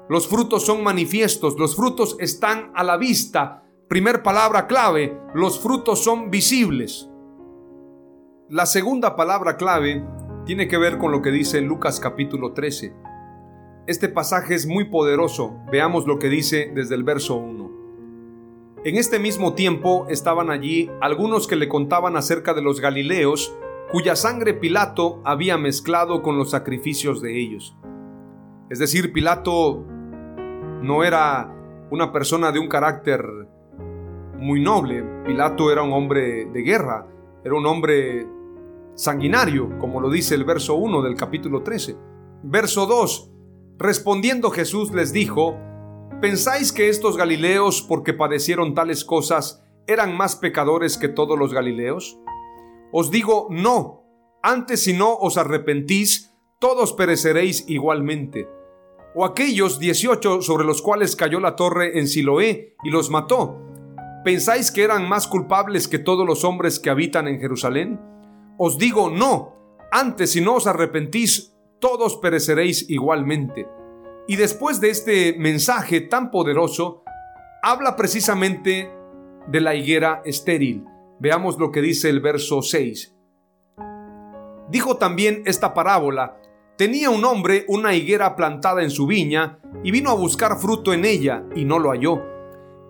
[0.08, 3.62] Los frutos son manifiestos, los frutos están a la vista.
[3.88, 7.08] Primer palabra clave, los frutos son visibles.
[8.48, 10.02] La segunda palabra clave
[10.46, 12.94] tiene que ver con lo que dice Lucas capítulo 13.
[13.88, 15.56] Este pasaje es muy poderoso.
[15.72, 17.70] Veamos lo que dice desde el verso 1.
[18.84, 23.56] En este mismo tiempo estaban allí algunos que le contaban acerca de los Galileos
[23.90, 27.78] cuya sangre Pilato había mezclado con los sacrificios de ellos.
[28.68, 29.86] Es decir, Pilato
[30.82, 31.50] no era
[31.90, 33.24] una persona de un carácter
[34.36, 37.06] muy noble, Pilato era un hombre de guerra,
[37.42, 38.26] era un hombre
[38.96, 41.96] sanguinario, como lo dice el verso 1 del capítulo 13.
[42.42, 43.32] Verso 2,
[43.78, 45.56] respondiendo Jesús les dijo,
[46.20, 52.18] ¿pensáis que estos Galileos, porque padecieron tales cosas, eran más pecadores que todos los Galileos?
[52.92, 54.04] Os digo, no,
[54.42, 58.48] antes si no os arrepentís, todos pereceréis igualmente.
[59.14, 63.58] O aquellos 18 sobre los cuales cayó la torre en Siloé y los mató,
[64.24, 68.00] ¿pensáis que eran más culpables que todos los hombres que habitan en Jerusalén?
[68.58, 69.54] Os digo, no,
[69.92, 73.68] antes si no os arrepentís, todos pereceréis igualmente.
[74.26, 77.02] Y después de este mensaje tan poderoso,
[77.62, 78.92] habla precisamente
[79.46, 80.84] de la higuera estéril
[81.20, 83.16] Veamos lo que dice el verso 6.
[84.70, 86.36] Dijo también esta parábola,
[86.76, 91.04] tenía un hombre una higuera plantada en su viña, y vino a buscar fruto en
[91.04, 92.22] ella, y no lo halló.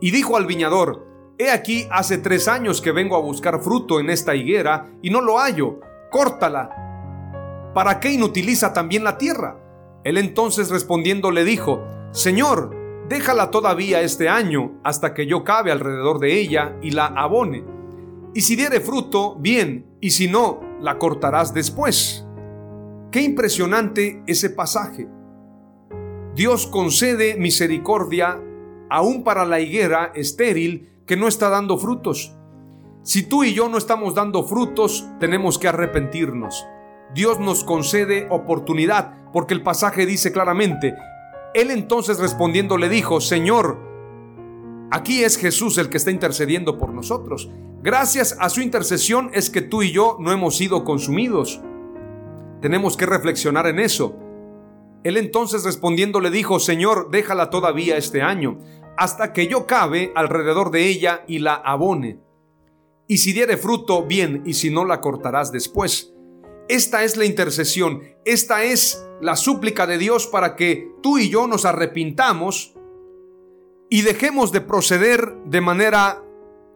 [0.00, 1.06] Y dijo al viñador,
[1.38, 5.22] He aquí hace tres años que vengo a buscar fruto en esta higuera, y no
[5.22, 6.87] lo hallo, córtala.
[7.78, 9.56] ¿Para qué inutiliza también la tierra?
[10.02, 12.74] Él entonces respondiendo le dijo, Señor,
[13.08, 17.78] déjala todavía este año, hasta que yo cabe alrededor de ella y la abone
[18.34, 22.26] y si diere fruto, bien, y si no, la cortarás después.
[23.12, 25.08] Qué impresionante ese pasaje.
[26.34, 28.42] Dios concede misericordia
[28.90, 32.34] aún para la higuera estéril que no está dando frutos.
[33.04, 36.66] Si tú y yo no estamos dando frutos, tenemos que arrepentirnos.
[37.14, 40.94] Dios nos concede oportunidad, porque el pasaje dice claramente,
[41.54, 43.78] Él entonces respondiendo le dijo, Señor,
[44.90, 47.50] aquí es Jesús el que está intercediendo por nosotros.
[47.82, 51.60] Gracias a su intercesión es que tú y yo no hemos sido consumidos.
[52.60, 54.16] Tenemos que reflexionar en eso.
[55.04, 58.58] Él entonces respondiendo le dijo, Señor, déjala todavía este año,
[58.96, 62.20] hasta que yo cabe alrededor de ella y la abone.
[63.06, 66.12] Y si diere fruto, bien, y si no, la cortarás después.
[66.68, 71.46] Esta es la intercesión, esta es la súplica de Dios para que tú y yo
[71.46, 72.74] nos arrepintamos
[73.88, 76.22] y dejemos de proceder de manera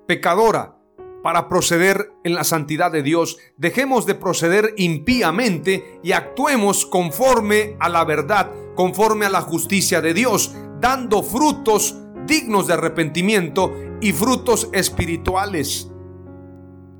[0.06, 0.78] pecadora,
[1.22, 3.38] para proceder en la santidad de Dios.
[3.56, 10.14] Dejemos de proceder impíamente y actuemos conforme a la verdad, conforme a la justicia de
[10.14, 15.88] Dios, dando frutos dignos de arrepentimiento y frutos espirituales.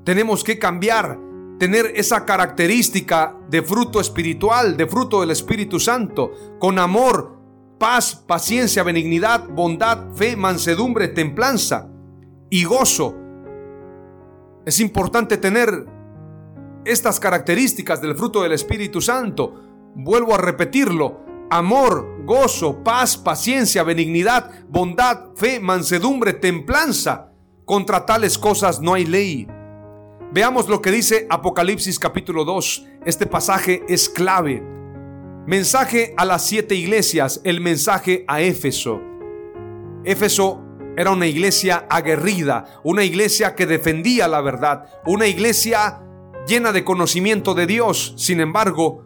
[0.05, 1.19] Tenemos que cambiar,
[1.59, 7.39] tener esa característica de fruto espiritual, de fruto del Espíritu Santo, con amor,
[7.79, 11.89] paz, paciencia, benignidad, bondad, fe, mansedumbre, templanza
[12.49, 13.23] y gozo
[14.65, 15.85] es importante tener
[16.85, 19.55] estas características del fruto del Espíritu Santo.
[19.95, 21.21] Vuelvo a repetirlo.
[21.49, 27.31] Amor, gozo, paz, paciencia, benignidad, bondad, fe, mansedumbre, templanza.
[27.65, 29.47] Contra tales cosas no hay ley.
[30.33, 32.87] Veamos lo que dice Apocalipsis capítulo 2.
[33.05, 34.63] Este pasaje es clave.
[35.45, 38.99] Mensaje a las siete iglesias, el mensaje a Éfeso.
[40.03, 40.59] Éfeso
[40.97, 46.01] era una iglesia aguerrida, una iglesia que defendía la verdad, una iglesia
[46.47, 48.15] llena de conocimiento de Dios.
[48.17, 49.05] Sin embargo,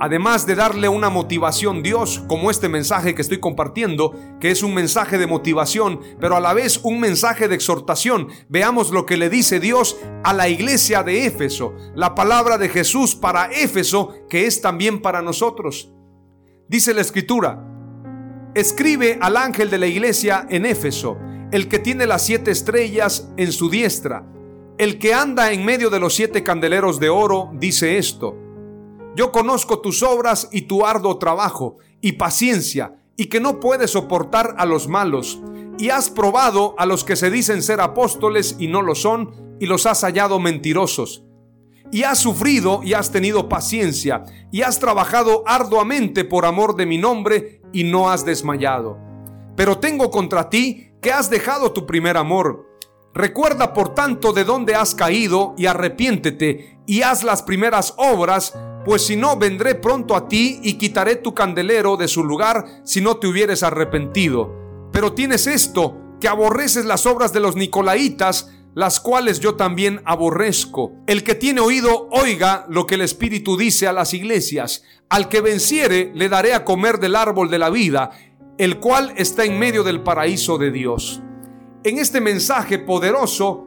[0.00, 4.74] además de darle una motivación Dios, como este mensaje que estoy compartiendo, que es un
[4.74, 9.30] mensaje de motivación, pero a la vez un mensaje de exhortación, veamos lo que le
[9.30, 14.60] dice Dios a la iglesia de Éfeso, la palabra de Jesús para Éfeso, que es
[14.60, 15.92] también para nosotros.
[16.68, 17.64] Dice la escritura,
[18.54, 21.18] escribe al ángel de la iglesia en Éfeso,
[21.50, 24.26] el que tiene las siete estrellas en su diestra,
[24.76, 28.36] el que anda en medio de los siete candeleros de oro, dice esto,
[29.18, 34.54] yo conozco tus obras y tu arduo trabajo y paciencia, y que no puedes soportar
[34.58, 35.40] a los malos,
[35.76, 39.66] y has probado a los que se dicen ser apóstoles y no lo son, y
[39.66, 41.24] los has hallado mentirosos.
[41.90, 46.98] Y has sufrido y has tenido paciencia, y has trabajado arduamente por amor de mi
[46.98, 48.98] nombre, y no has desmayado.
[49.56, 52.68] Pero tengo contra ti que has dejado tu primer amor.
[53.14, 58.54] Recuerda por tanto de dónde has caído, y arrepiéntete, y haz las primeras obras,
[58.88, 63.02] pues si no, vendré pronto a ti y quitaré tu candelero de su lugar si
[63.02, 64.88] no te hubieres arrepentido.
[64.92, 70.92] Pero tienes esto, que aborreces las obras de los Nicolaitas, las cuales yo también aborrezco.
[71.06, 74.84] El que tiene oído, oiga lo que el Espíritu dice a las iglesias.
[75.10, 78.12] Al que venciere, le daré a comer del árbol de la vida,
[78.56, 81.20] el cual está en medio del paraíso de Dios.
[81.84, 83.66] En este mensaje poderoso,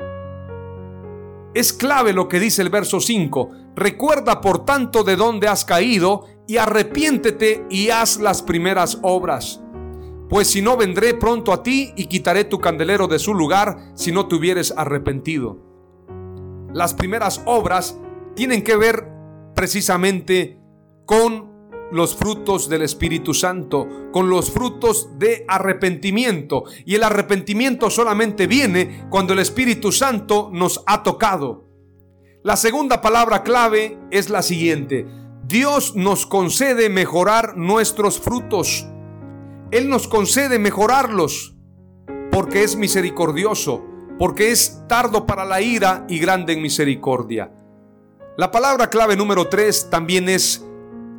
[1.54, 3.61] es clave lo que dice el verso 5.
[3.76, 9.62] Recuerda por tanto de dónde has caído y arrepiéntete y haz las primeras obras
[10.32, 14.14] pues si no vendré pronto a ti y quitaré tu candelero de su lugar si
[14.14, 15.60] no te hubieres arrepentido.
[16.74, 18.00] Las primeras obras
[18.34, 19.10] tienen que ver
[19.54, 20.58] precisamente
[21.06, 21.52] con
[21.92, 26.64] los frutos del Espíritu Santo, con los frutos de arrepentimiento.
[26.86, 31.71] Y el arrepentimiento solamente viene cuando el Espíritu Santo nos ha tocado.
[32.44, 35.06] La segunda palabra clave es la siguiente.
[35.46, 38.88] Dios nos concede mejorar nuestros frutos.
[39.70, 41.56] Él nos concede mejorarlos
[42.32, 43.86] porque es misericordioso,
[44.18, 47.54] porque es tardo para la ira y grande en misericordia.
[48.38, 50.66] La palabra clave número 3 también es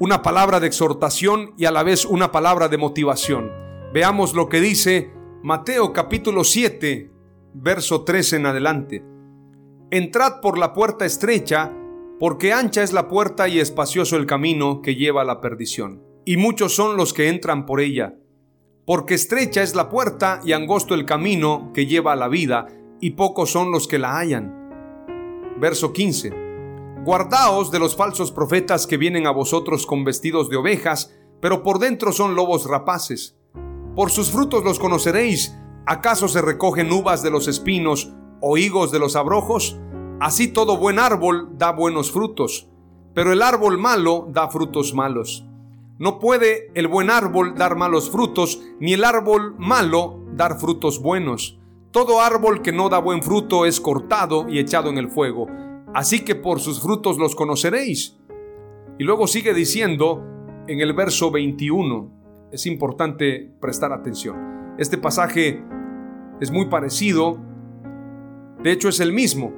[0.01, 3.53] una palabra de exhortación y a la vez una palabra de motivación.
[3.95, 5.13] Veamos lo que dice
[5.45, 7.13] Mateo capítulo 7,
[7.55, 9.12] verso 3 en adelante.
[9.93, 11.73] Entrad por la puerta estrecha,
[12.19, 16.37] porque ancha es la puerta y espacioso el camino que lleva a la perdición, y
[16.37, 18.17] muchos son los que entran por ella
[18.85, 22.67] porque estrecha es la puerta y angosto el camino que lleva a la vida,
[23.01, 25.55] y pocos son los que la hallan.
[25.61, 26.33] Verso 15.
[27.05, 31.79] Guardaos de los falsos profetas que vienen a vosotros con vestidos de ovejas, pero por
[31.79, 33.37] dentro son lobos rapaces.
[33.95, 35.57] Por sus frutos los conoceréis.
[35.87, 38.13] ¿Acaso se recogen uvas de los espinos
[38.43, 39.79] o higos de los abrojos?
[40.21, 42.69] Así todo buen árbol da buenos frutos,
[43.15, 45.47] pero el árbol malo da frutos malos.
[45.99, 51.59] No puede el buen árbol dar malos frutos, ni el árbol malo dar frutos buenos.
[51.93, 55.47] Todo árbol que no da buen fruto es cortado y echado en el fuego.
[55.95, 58.19] Así que por sus frutos los conoceréis.
[58.99, 60.25] Y luego sigue diciendo
[60.67, 62.11] en el verso 21,
[62.51, 64.75] es importante prestar atención.
[64.79, 65.63] Este pasaje
[66.41, 67.39] es muy parecido,
[68.63, 69.53] de hecho es el mismo.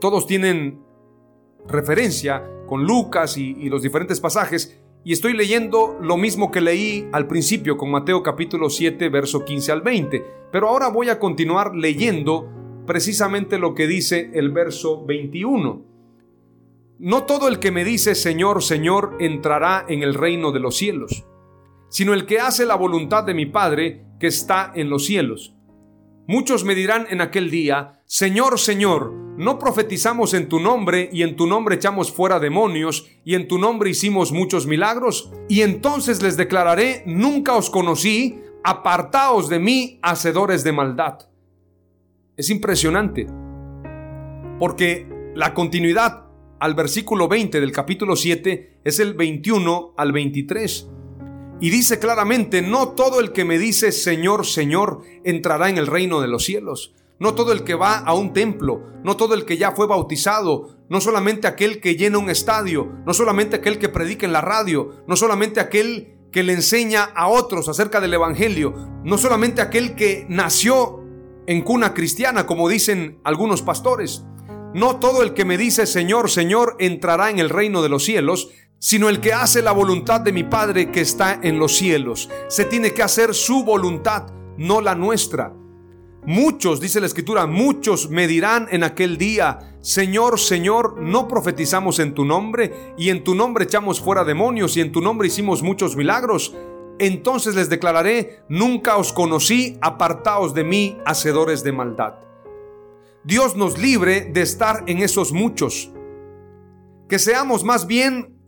[0.00, 0.80] Todos tienen
[1.68, 7.26] referencia con Lucas y, los diferentes pasajes, y estoy leyendo lo mismo que leí al
[7.26, 10.24] principio con Mateo capítulo 7, verso 15 al 20.
[10.52, 12.48] Pero ahora voy a continuar leyendo
[12.86, 15.82] precisamente lo que dice el verso 21.
[17.00, 21.24] No todo el que me dice Señor, Señor entrará en el reino de los cielos,
[21.88, 25.56] sino el que hace la voluntad de mi Padre que está en los cielos.
[26.28, 31.34] Muchos me dirán en aquel día, Señor, Señor, ¿no profetizamos en tu nombre y en
[31.34, 35.32] tu nombre echamos fuera demonios y en tu nombre hicimos muchos milagros?
[35.48, 41.28] Y entonces les declararé, nunca os conocí, apartaos de mí, hacedores de maldad.
[42.36, 43.26] Es impresionante,
[44.60, 46.26] porque la continuidad
[46.60, 50.88] al versículo 20 del capítulo 7 es el 21 al 23.
[51.62, 56.20] Y dice claramente, no todo el que me dice Señor, Señor, entrará en el reino
[56.20, 56.92] de los cielos.
[57.20, 60.76] No todo el que va a un templo, no todo el que ya fue bautizado,
[60.88, 65.04] no solamente aquel que llena un estadio, no solamente aquel que predica en la radio,
[65.06, 70.26] no solamente aquel que le enseña a otros acerca del Evangelio, no solamente aquel que
[70.28, 71.04] nació
[71.46, 74.24] en cuna cristiana, como dicen algunos pastores.
[74.74, 78.48] No todo el que me dice Señor, Señor entrará en el reino de los cielos,
[78.82, 82.28] sino el que hace la voluntad de mi Padre que está en los cielos.
[82.48, 85.54] Se tiene que hacer su voluntad, no la nuestra.
[86.26, 92.12] Muchos, dice la escritura, muchos me dirán en aquel día, Señor, Señor, no profetizamos en
[92.12, 95.94] tu nombre, y en tu nombre echamos fuera demonios, y en tu nombre hicimos muchos
[95.94, 96.52] milagros.
[96.98, 102.14] Entonces les declararé, nunca os conocí, apartaos de mí, hacedores de maldad.
[103.22, 105.92] Dios nos libre de estar en esos muchos.
[107.08, 108.41] Que seamos más bien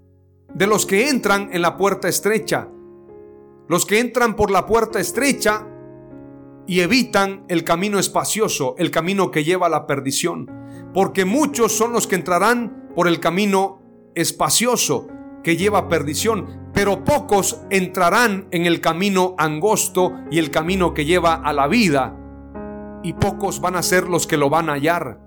[0.52, 2.68] de los que entran en la puerta estrecha.
[3.68, 5.66] Los que entran por la puerta estrecha
[6.66, 10.50] y evitan el camino espacioso, el camino que lleva a la perdición.
[10.92, 13.80] Porque muchos son los que entrarán por el camino
[14.14, 15.08] espacioso
[15.42, 16.62] que lleva a perdición.
[16.74, 22.18] pero pocos entrarán en el camino angosto y el camino que lleva a la vida,
[23.04, 25.20] y pocos van a ser los que lo van a hallar.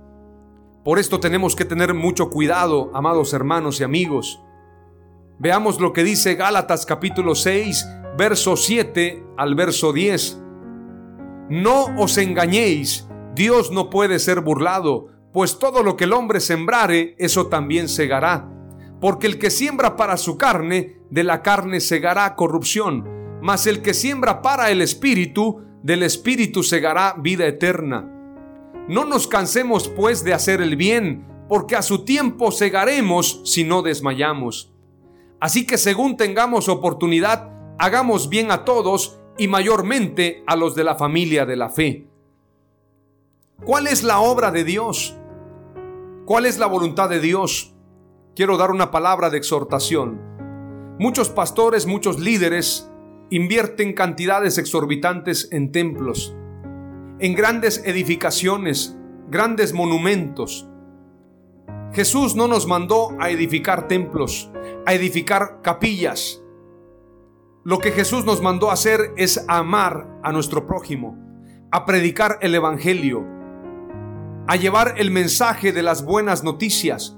[0.84, 4.44] Por esto tenemos que tener mucho cuidado, amados hermanos y amigos.
[5.40, 10.42] Veamos lo que dice Gálatas capítulo 6, verso 7 al verso 10.
[11.50, 17.16] No os engañéis, Dios no puede ser burlado, pues todo lo que el hombre sembrare,
[17.20, 18.50] eso también segará.
[19.00, 23.08] Porque el que siembra para su carne, de la carne segará corrupción,
[23.40, 28.12] mas el que siembra para el espíritu, del espíritu segará vida eterna.
[28.88, 33.84] No nos cansemos pues de hacer el bien, porque a su tiempo segaremos si no
[33.84, 34.74] desmayamos.
[35.40, 40.96] Así que según tengamos oportunidad, hagamos bien a todos y mayormente a los de la
[40.96, 42.08] familia de la fe.
[43.64, 45.16] ¿Cuál es la obra de Dios?
[46.26, 47.74] ¿Cuál es la voluntad de Dios?
[48.38, 50.22] quiero dar una palabra de exhortación.
[51.00, 52.88] Muchos pastores, muchos líderes
[53.32, 56.36] invierten cantidades exorbitantes en templos,
[57.18, 58.96] en grandes edificaciones,
[59.28, 60.70] grandes monumentos.
[61.98, 64.52] Jesús no nos mandó a edificar templos,
[64.86, 66.44] a edificar capillas.
[67.64, 71.18] Lo que Jesús nos mandó a hacer es amar a nuestro prójimo,
[71.72, 73.26] a predicar el Evangelio,
[74.46, 77.18] a llevar el mensaje de las buenas noticias,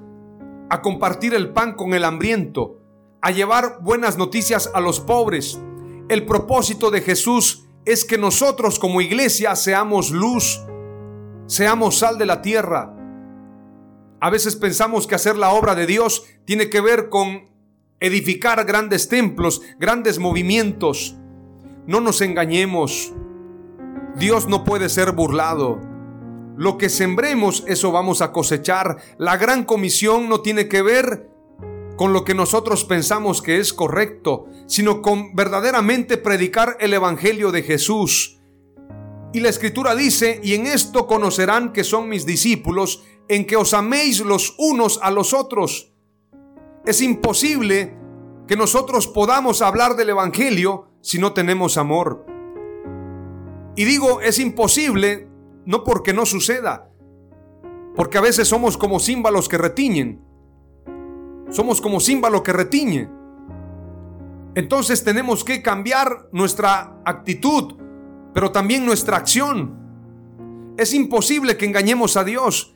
[0.70, 2.80] a compartir el pan con el hambriento,
[3.22, 5.60] a llevar buenas noticias a los pobres.
[6.08, 10.62] El propósito de Jesús es que nosotros como iglesia seamos luz,
[11.48, 12.96] seamos sal de la tierra.
[14.22, 17.50] A veces pensamos que hacer la obra de Dios tiene que ver con
[18.02, 21.16] edificar grandes templos, grandes movimientos.
[21.88, 23.14] No nos engañemos.
[24.18, 25.80] Dios no puede ser burlado.
[26.58, 28.98] Lo que sembremos, eso vamos a cosechar.
[29.18, 31.30] La gran comisión no tiene que ver
[31.96, 37.64] con lo que nosotros pensamos que es correcto, sino con verdaderamente predicar el Evangelio de
[37.64, 38.40] Jesús.
[39.32, 43.74] Y la escritura dice, y en esto conocerán que son mis discípulos, en que os
[43.74, 45.94] améis los unos a los otros.
[46.86, 47.96] Es imposible
[48.48, 52.26] que nosotros podamos hablar del Evangelio si no tenemos amor.
[53.76, 55.30] Y digo, es imposible
[55.66, 56.90] no porque no suceda,
[57.96, 60.26] porque a veces somos como címbalos que retiñen.
[61.52, 63.10] Somos como címbalo que retiñe.
[64.56, 67.76] Entonces tenemos que cambiar nuestra actitud,
[68.34, 69.78] pero también nuestra acción.
[70.78, 72.76] Es imposible que engañemos a Dios.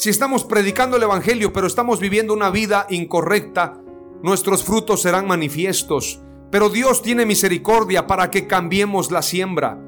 [0.00, 3.82] Si estamos predicando el Evangelio, pero estamos viviendo una vida incorrecta,
[4.22, 6.22] nuestros frutos serán manifiestos.
[6.50, 9.78] Pero Dios tiene misericordia para que cambiemos la siembra.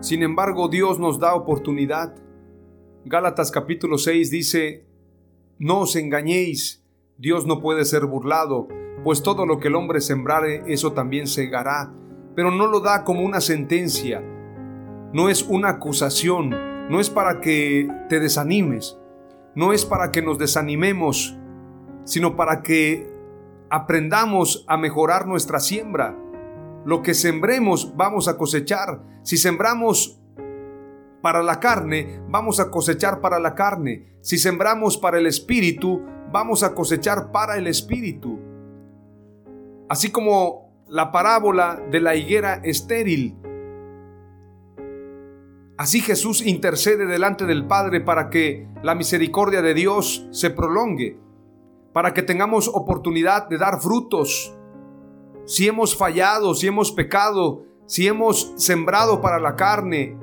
[0.00, 2.14] Sin embargo, Dios nos da oportunidad.
[3.06, 4.86] Gálatas capítulo 6 dice,
[5.58, 6.84] no os engañéis,
[7.16, 8.68] Dios no puede ser burlado,
[9.02, 11.90] pues todo lo que el hombre sembrare, eso también segará,
[12.36, 14.22] pero no lo da como una sentencia,
[15.14, 18.98] no es una acusación, no es para que te desanimes,
[19.54, 21.36] no es para que nos desanimemos,
[22.04, 23.10] sino para que
[23.70, 26.16] aprendamos a mejorar nuestra siembra,
[26.84, 29.00] lo que sembremos vamos a cosechar.
[29.22, 30.20] Si sembramos
[31.22, 34.18] para la carne, vamos a cosechar para la carne.
[34.20, 38.38] Si sembramos para el espíritu, vamos a cosechar para el espíritu.
[39.88, 43.38] Así como la parábola de la higuera estéril.
[45.84, 51.18] Así Jesús intercede delante del Padre para que la misericordia de Dios se prolongue,
[51.92, 54.56] para que tengamos oportunidad de dar frutos,
[55.44, 60.16] si hemos fallado, si hemos pecado, si hemos sembrado para la carne,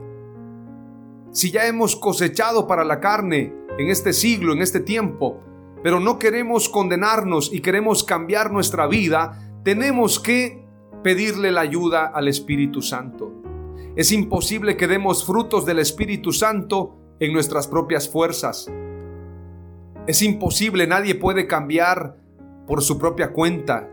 [1.30, 5.44] si ya hemos cosechado para la carne en este siglo, en este tiempo,
[5.84, 10.66] pero no queremos condenarnos y queremos cambiar nuestra vida, tenemos que
[11.04, 13.31] pedirle la ayuda al Espíritu Santo.
[13.96, 18.72] Es imposible que demos frutos del Espíritu Santo en nuestras propias fuerzas.
[20.08, 22.16] Es imposible, nadie puede cambiar
[22.68, 23.90] por su propia cuenta.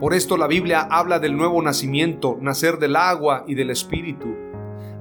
[0.00, 4.34] Por esto la Biblia habla del nuevo nacimiento, nacer del agua y del Espíritu.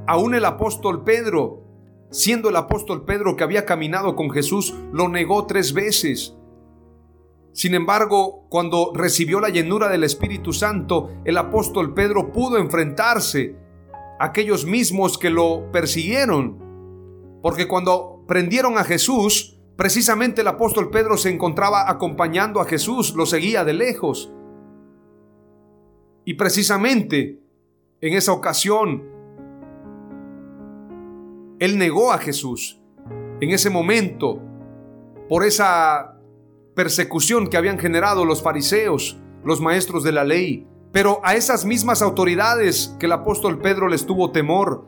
[0.07, 1.63] Aún el apóstol Pedro,
[2.09, 6.35] siendo el apóstol Pedro que había caminado con Jesús, lo negó tres veces.
[7.53, 13.60] Sin embargo, cuando recibió la llenura del Espíritu Santo, el apóstol Pedro pudo enfrentarse
[14.23, 16.59] aquellos mismos que lo persiguieron.
[17.41, 23.25] Porque cuando prendieron a Jesús, precisamente el apóstol Pedro se encontraba acompañando a Jesús, lo
[23.25, 24.31] seguía de lejos.
[26.23, 27.39] Y precisamente
[27.99, 29.03] en esa ocasión,
[31.59, 32.81] él negó a Jesús.
[33.39, 34.41] En ese momento,
[35.29, 36.19] por esa
[36.75, 40.67] persecución que habían generado los fariseos, los maestros de la ley.
[40.91, 44.87] Pero a esas mismas autoridades que el apóstol Pedro les tuvo temor,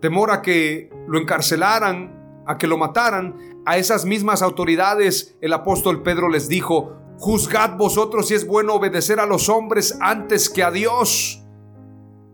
[0.00, 3.36] temor a que lo encarcelaran, a que lo mataran,
[3.66, 9.20] a esas mismas autoridades el apóstol Pedro les dijo, juzgad vosotros si es bueno obedecer
[9.20, 11.44] a los hombres antes que a Dios.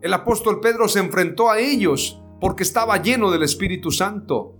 [0.01, 4.55] El apóstol Pedro se enfrentó a ellos porque estaba lleno del Espíritu Santo.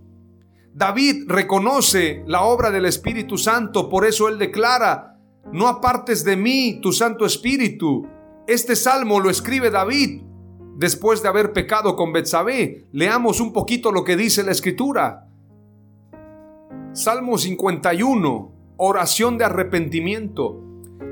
[0.74, 5.18] David reconoce la obra del Espíritu Santo, por eso él declara,
[5.52, 8.06] no apartes de mí tu Santo Espíritu.
[8.50, 10.24] Este salmo lo escribe David
[10.76, 12.88] después de haber pecado con Betsabé.
[12.92, 15.28] Leamos un poquito lo que dice la escritura.
[16.94, 20.64] Salmo 51, oración de arrepentimiento.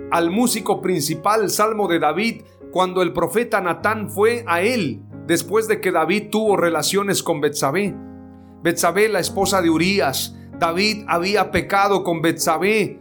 [0.09, 5.79] Al músico principal, Salmo de David, cuando el profeta Natán fue a él después de
[5.79, 7.95] que David tuvo relaciones con Betsabé.
[8.63, 10.35] Betsabé, la esposa de Urías.
[10.57, 12.99] David había pecado con Betsabé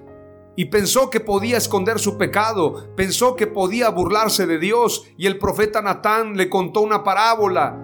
[0.57, 5.39] y pensó que podía esconder su pecado, pensó que podía burlarse de Dios y el
[5.39, 7.79] profeta Natán le contó una parábola.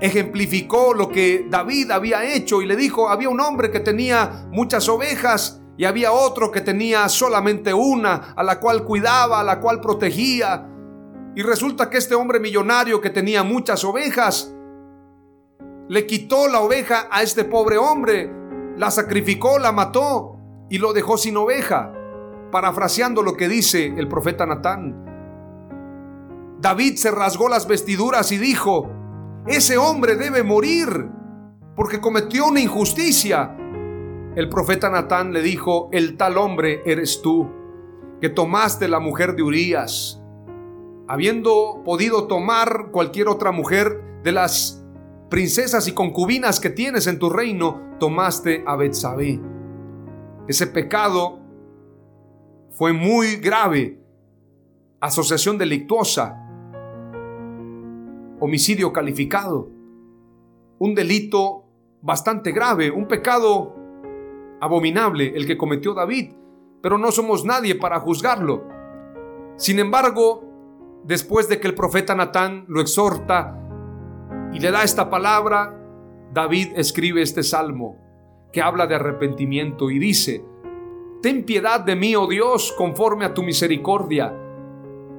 [0.00, 4.88] Ejemplificó lo que David había hecho y le dijo, había un hombre que tenía muchas
[4.88, 9.80] ovejas y había otro que tenía solamente una, a la cual cuidaba, a la cual
[9.80, 10.66] protegía.
[11.36, 14.54] Y resulta que este hombre millonario que tenía muchas ovejas,
[15.88, 18.32] le quitó la oveja a este pobre hombre,
[18.78, 20.33] la sacrificó, la mató
[20.68, 21.92] y lo dejó sin oveja,
[22.50, 25.04] parafraseando lo que dice el profeta Natán.
[26.60, 28.90] David se rasgó las vestiduras y dijo,
[29.46, 31.08] ese hombre debe morir
[31.76, 33.56] porque cometió una injusticia.
[34.36, 37.50] El profeta Natán le dijo, el tal hombre eres tú,
[38.20, 40.22] que tomaste la mujer de Urías,
[41.08, 44.82] habiendo podido tomar cualquier otra mujer de las
[45.28, 49.40] princesas y concubinas que tienes en tu reino, tomaste a Betsabé.
[50.46, 51.38] Ese pecado
[52.70, 53.98] fue muy grave.
[55.00, 56.38] Asociación delictuosa.
[58.40, 59.70] Homicidio calificado.
[60.78, 61.64] Un delito
[62.02, 63.74] bastante grave, un pecado
[64.60, 66.32] abominable el que cometió David,
[66.82, 68.68] pero no somos nadie para juzgarlo.
[69.56, 70.44] Sin embargo,
[71.04, 73.58] después de que el profeta Natán lo exhorta
[74.52, 75.80] y le da esta palabra,
[76.32, 78.03] David escribe este salmo
[78.54, 80.44] que habla de arrepentimiento y dice,
[81.20, 84.32] Ten piedad de mí, oh Dios, conforme a tu misericordia.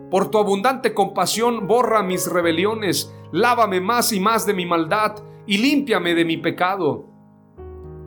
[0.09, 5.57] Por tu abundante compasión borra mis rebeliones, lávame más y más de mi maldad y
[5.57, 7.07] límpiame de mi pecado.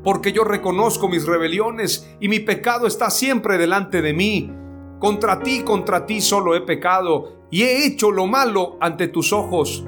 [0.03, 4.51] Porque yo reconozco mis rebeliones y mi pecado está siempre delante de mí.
[4.99, 9.85] Contra ti, contra ti solo he pecado y he hecho lo malo ante tus ojos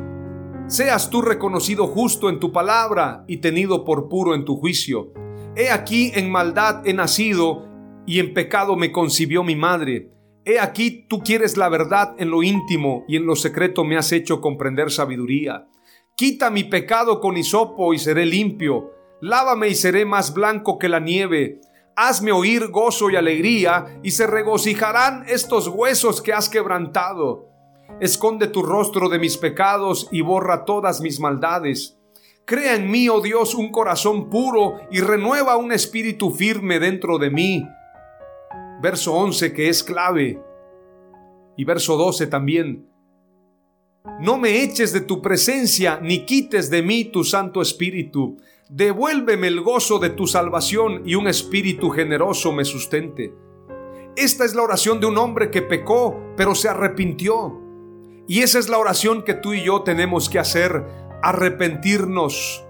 [0.70, 5.12] seas tú reconocido justo en tu palabra y tenido por puro en tu juicio.
[5.56, 7.68] He aquí en maldad he nacido
[8.06, 10.12] y en pecado me concibió mi madre.
[10.44, 14.12] He aquí tú quieres la verdad en lo íntimo y en lo secreto me has
[14.12, 15.66] hecho comprender sabiduría.
[16.16, 18.92] Quita mi pecado con hisopo y seré limpio.
[19.20, 21.60] Lávame y seré más blanco que la nieve.
[21.96, 27.48] Hazme oír gozo y alegría y se regocijarán estos huesos que has quebrantado.
[28.00, 31.99] Esconde tu rostro de mis pecados y borra todas mis maldades.
[32.44, 37.30] Crea en mí, oh Dios, un corazón puro y renueva un espíritu firme dentro de
[37.30, 37.66] mí.
[38.82, 40.42] Verso 11 que es clave.
[41.56, 42.90] Y verso 12 también.
[44.18, 48.38] No me eches de tu presencia ni quites de mí tu Santo Espíritu.
[48.68, 53.34] Devuélveme el gozo de tu salvación y un espíritu generoso me sustente.
[54.16, 57.60] Esta es la oración de un hombre que pecó, pero se arrepintió.
[58.26, 60.84] Y esa es la oración que tú y yo tenemos que hacer,
[61.22, 62.64] arrepentirnos.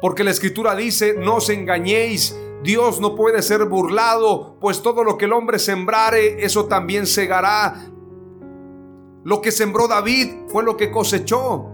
[0.00, 5.18] Porque la escritura dice, no os engañéis, Dios no puede ser burlado, pues todo lo
[5.18, 7.88] que el hombre sembrare, eso también segará.
[9.24, 11.68] Lo que sembró David fue lo que cosechó.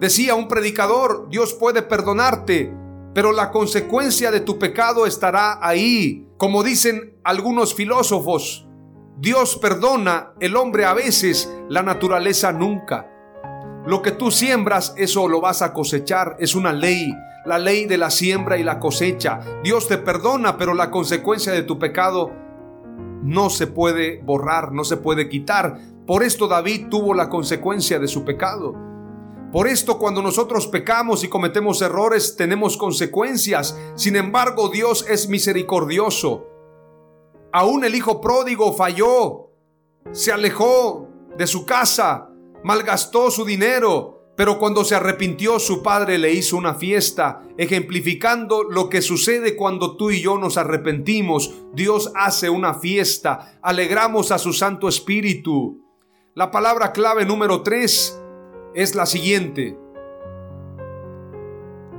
[0.00, 2.72] Decía un predicador, Dios puede perdonarte,
[3.14, 6.28] pero la consecuencia de tu pecado estará ahí.
[6.36, 8.66] Como dicen algunos filósofos,
[9.16, 13.13] Dios perdona, el hombre a veces, la naturaleza nunca.
[13.86, 16.36] Lo que tú siembras, eso lo vas a cosechar.
[16.38, 17.12] Es una ley,
[17.44, 19.40] la ley de la siembra y la cosecha.
[19.62, 22.32] Dios te perdona, pero la consecuencia de tu pecado
[23.22, 25.78] no se puede borrar, no se puede quitar.
[26.06, 28.74] Por esto David tuvo la consecuencia de su pecado.
[29.52, 33.78] Por esto cuando nosotros pecamos y cometemos errores tenemos consecuencias.
[33.94, 36.48] Sin embargo, Dios es misericordioso.
[37.52, 39.50] Aún el hijo pródigo falló,
[40.10, 41.08] se alejó
[41.38, 42.30] de su casa,
[42.64, 48.88] malgastó su dinero, Pero cuando se arrepintió, su padre le hizo una fiesta, ejemplificando lo
[48.88, 51.54] que sucede cuando tú y yo nos arrepentimos.
[51.72, 55.84] Dios hace una fiesta, alegramos a su Santo Espíritu.
[56.34, 58.20] La palabra clave número 3
[58.74, 59.78] es la siguiente.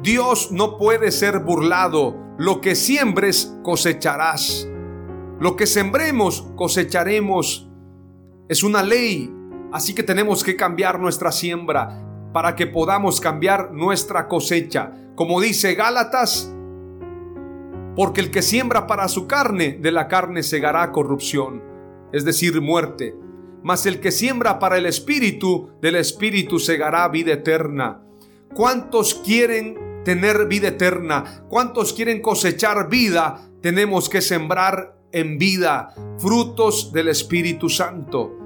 [0.01, 2.17] Dios no puede ser burlado.
[2.37, 4.67] Lo que siembres cosecharás.
[5.39, 7.69] Lo que sembremos cosecharemos.
[8.49, 9.34] Es una ley.
[9.75, 12.01] Así que tenemos que cambiar nuestra siembra
[12.31, 14.93] para que podamos cambiar nuestra cosecha.
[15.15, 16.49] Como dice Gálatas,
[17.97, 21.61] porque el que siembra para su carne, de la carne segará corrupción,
[22.13, 23.17] es decir, muerte.
[23.63, 27.99] Mas el que siembra para el espíritu, del espíritu segará vida eterna.
[28.53, 31.43] ¿Cuántos quieren tener vida eterna?
[31.49, 33.41] ¿Cuántos quieren cosechar vida?
[33.61, 38.44] Tenemos que sembrar en vida frutos del Espíritu Santo.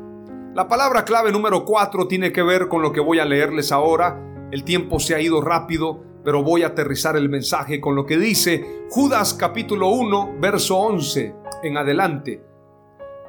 [0.56, 4.20] La palabra clave número 4 tiene que ver con lo que voy a leerles ahora.
[4.52, 8.18] El tiempo se ha ido rápido, pero voy a aterrizar el mensaje con lo que
[8.18, 12.44] dice Judas capítulo 1, verso 11 en adelante.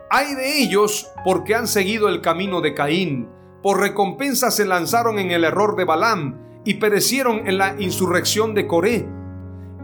[0.08, 3.28] Hay de ellos porque han seguido el camino de Caín,
[3.62, 8.66] por recompensa se lanzaron en el error de Balaam y perecieron en la insurrección de
[8.66, 9.06] Coré.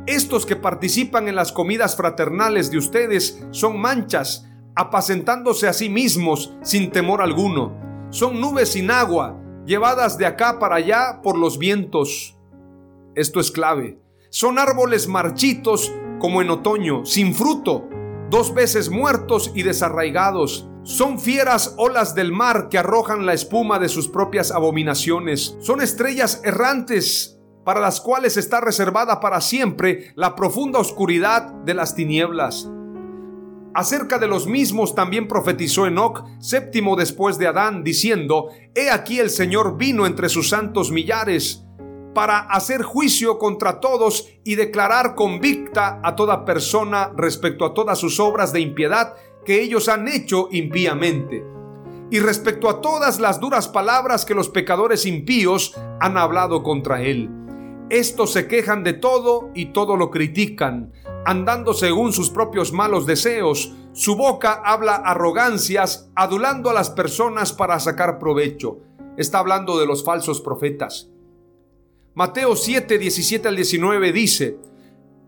[0.06, 6.54] Estos que participan en las comidas fraternales de ustedes son manchas, apacentándose a sí mismos
[6.62, 7.74] sin temor alguno.
[8.10, 12.38] Son nubes sin agua, llevadas de acá para allá por los vientos.
[13.14, 13.98] Esto es clave.
[14.30, 17.88] Son árboles marchitos como en otoño, sin fruto,
[18.30, 20.68] dos veces muertos y desarraigados.
[20.82, 25.56] Son fieras olas del mar que arrojan la espuma de sus propias abominaciones.
[25.60, 31.96] Son estrellas errantes para las cuales está reservada para siempre la profunda oscuridad de las
[31.96, 32.70] tinieblas.
[33.76, 39.28] Acerca de los mismos también profetizó Enoch, séptimo después de Adán, diciendo, He aquí el
[39.28, 41.62] Señor vino entre sus santos millares,
[42.14, 48.18] para hacer juicio contra todos y declarar convicta a toda persona respecto a todas sus
[48.18, 49.12] obras de impiedad
[49.44, 51.44] que ellos han hecho impíamente,
[52.10, 57.28] y respecto a todas las duras palabras que los pecadores impíos han hablado contra él.
[57.90, 60.92] Estos se quejan de todo y todo lo critican
[61.26, 63.74] andando según sus propios malos deseos.
[63.92, 68.78] Su boca habla arrogancias, adulando a las personas para sacar provecho.
[69.16, 71.10] Está hablando de los falsos profetas.
[72.14, 74.58] Mateo 7, 17 al 19 dice,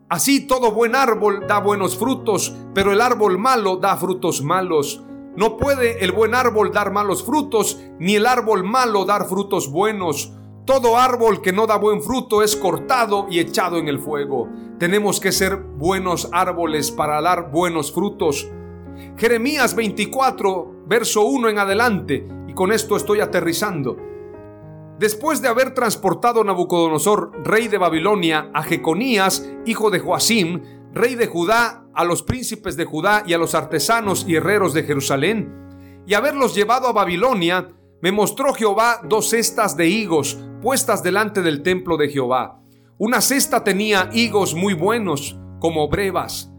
[0.09, 5.03] Así todo buen árbol da buenos frutos, pero el árbol malo da frutos malos.
[5.37, 10.33] No puede el buen árbol dar malos frutos, ni el árbol malo dar frutos buenos.
[10.69, 14.51] Todo árbol que no da buen fruto es cortado y echado en el fuego.
[14.79, 18.47] Tenemos que ser buenos árboles para dar buenos frutos.
[19.17, 23.97] Jeremías 24, verso 1 en adelante, y con esto estoy aterrizando.
[24.99, 30.61] Después de haber transportado Nabucodonosor, rey de Babilonia, a Jeconías, hijo de Joacim,
[30.93, 34.83] rey de Judá, a los príncipes de Judá y a los artesanos y herreros de
[34.83, 37.71] Jerusalén, y haberlos llevado a Babilonia,
[38.03, 42.61] me mostró Jehová dos cestas de higos puestas delante del templo de Jehová.
[42.99, 46.53] Una cesta tenía higos muy buenos, como brevas,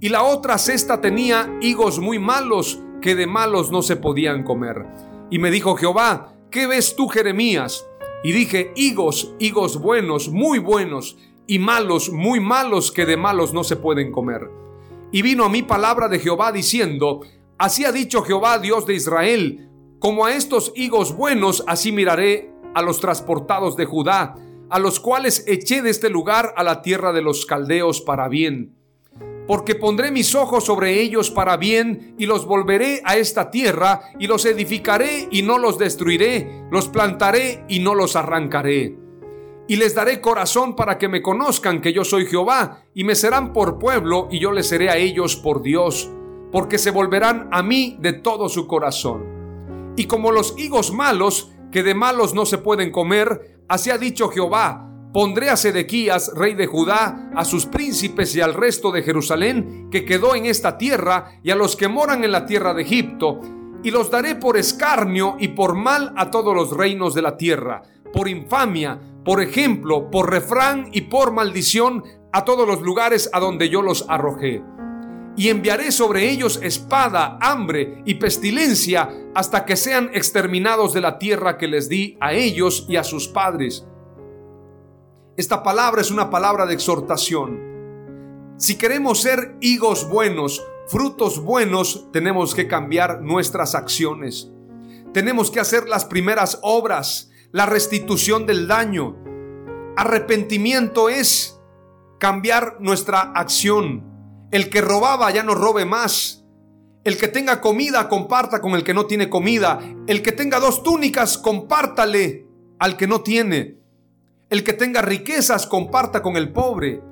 [0.00, 4.86] y la otra cesta tenía higos muy malos, que de malos no se podían comer.
[5.30, 7.86] Y me dijo Jehová, ¿qué ves tú, Jeremías?
[8.22, 13.64] Y dije, higos, higos buenos, muy buenos, y malos, muy malos, que de malos no
[13.64, 14.50] se pueden comer.
[15.12, 17.20] Y vino a mí palabra de Jehová diciendo,
[17.58, 19.68] Así ha dicho Jehová, Dios de Israel,
[20.00, 24.36] como a estos higos buenos, así miraré a los transportados de Judá,
[24.70, 28.74] a los cuales eché de este lugar a la tierra de los caldeos para bien.
[29.46, 34.26] Porque pondré mis ojos sobre ellos para bien, y los volveré a esta tierra, y
[34.26, 38.98] los edificaré y no los destruiré, los plantaré y no los arrancaré.
[39.68, 43.52] Y les daré corazón para que me conozcan que yo soy Jehová, y me serán
[43.52, 46.10] por pueblo, y yo les seré a ellos por Dios,
[46.50, 49.34] porque se volverán a mí de todo su corazón
[49.96, 54.28] y como los higos malos, que de malos no se pueden comer, así ha dicho
[54.28, 59.88] Jehová, pondré a Sedequías, rey de Judá, a sus príncipes y al resto de Jerusalén,
[59.90, 63.40] que quedó en esta tierra, y a los que moran en la tierra de Egipto,
[63.82, 67.82] y los daré por escarnio y por mal a todos los reinos de la tierra,
[68.12, 73.68] por infamia, por ejemplo, por refrán y por maldición a todos los lugares a donde
[73.68, 74.62] yo los arrojé
[75.36, 81.58] y enviaré sobre ellos espada, hambre y pestilencia hasta que sean exterminados de la tierra
[81.58, 83.86] que les di a ellos y a sus padres.
[85.36, 87.74] Esta palabra es una palabra de exhortación.
[88.56, 94.52] Si queremos ser higos buenos, frutos buenos, tenemos que cambiar nuestras acciones.
[95.12, 97.30] Tenemos que hacer las primeras obras.
[97.50, 99.16] la restitución del daño.
[99.96, 101.60] Arrepentimiento es
[102.18, 104.13] cambiar nuestra acción.
[104.54, 106.44] El que robaba ya no robe más.
[107.02, 109.80] El que tenga comida, comparta con el que no tiene comida.
[110.06, 112.46] El que tenga dos túnicas, compártale
[112.78, 113.80] al que no tiene.
[114.50, 117.02] El que tenga riquezas, comparta con el pobre.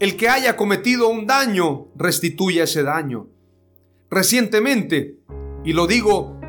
[0.00, 3.28] El que haya cometido un daño, restituya ese daño.
[4.08, 5.18] Recientemente,
[5.62, 6.40] y lo digo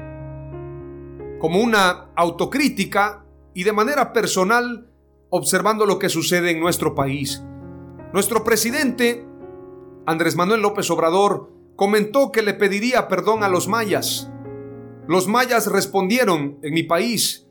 [1.41, 4.89] como una autocrítica y de manera personal,
[5.29, 7.43] observando lo que sucede en nuestro país.
[8.13, 9.26] Nuestro presidente,
[10.07, 14.31] Andrés Manuel López Obrador, comentó que le pediría perdón a los mayas.
[15.05, 17.45] Los mayas respondieron en mi país,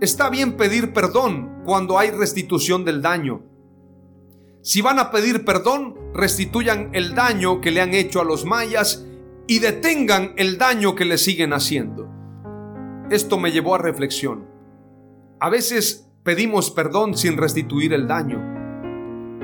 [0.00, 3.42] está bien pedir perdón cuando hay restitución del daño.
[4.60, 9.06] Si van a pedir perdón, restituyan el daño que le han hecho a los mayas
[9.46, 12.10] y detengan el daño que le siguen haciendo.
[13.08, 14.48] Esto me llevó a reflexión.
[15.38, 18.42] A veces pedimos perdón sin restituir el daño.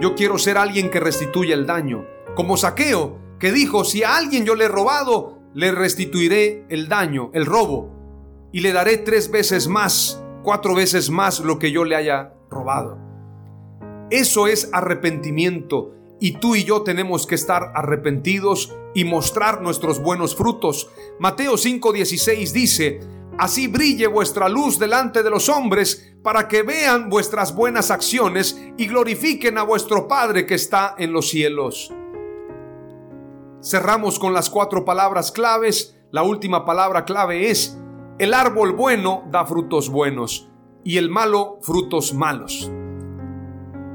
[0.00, 2.06] Yo quiero ser alguien que restituya el daño,
[2.40, 7.30] como Saqueo, que dijo, si a alguien yo le he robado, le restituiré el daño,
[7.34, 11.96] el robo, y le daré tres veces más, cuatro veces más lo que yo le
[11.96, 12.98] haya robado.
[14.08, 20.34] Eso es arrepentimiento y tú y yo tenemos que estar arrepentidos y mostrar nuestros buenos
[20.34, 20.88] frutos.
[21.18, 23.00] Mateo 5:16 dice,
[23.36, 28.86] Así brille vuestra luz delante de los hombres, para que vean vuestras buenas acciones y
[28.86, 31.92] glorifiquen a vuestro Padre que está en los cielos.
[33.62, 35.96] Cerramos con las cuatro palabras claves.
[36.10, 37.78] La última palabra clave es,
[38.18, 40.50] el árbol bueno da frutos buenos
[40.84, 42.70] y el malo frutos malos.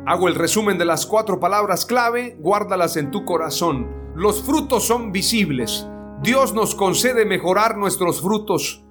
[0.05, 3.87] Hago el resumen de las cuatro palabras clave, guárdalas en tu corazón.
[4.15, 5.87] Los frutos son visibles.
[6.21, 8.85] Dios nos concede mejorar nuestros frutos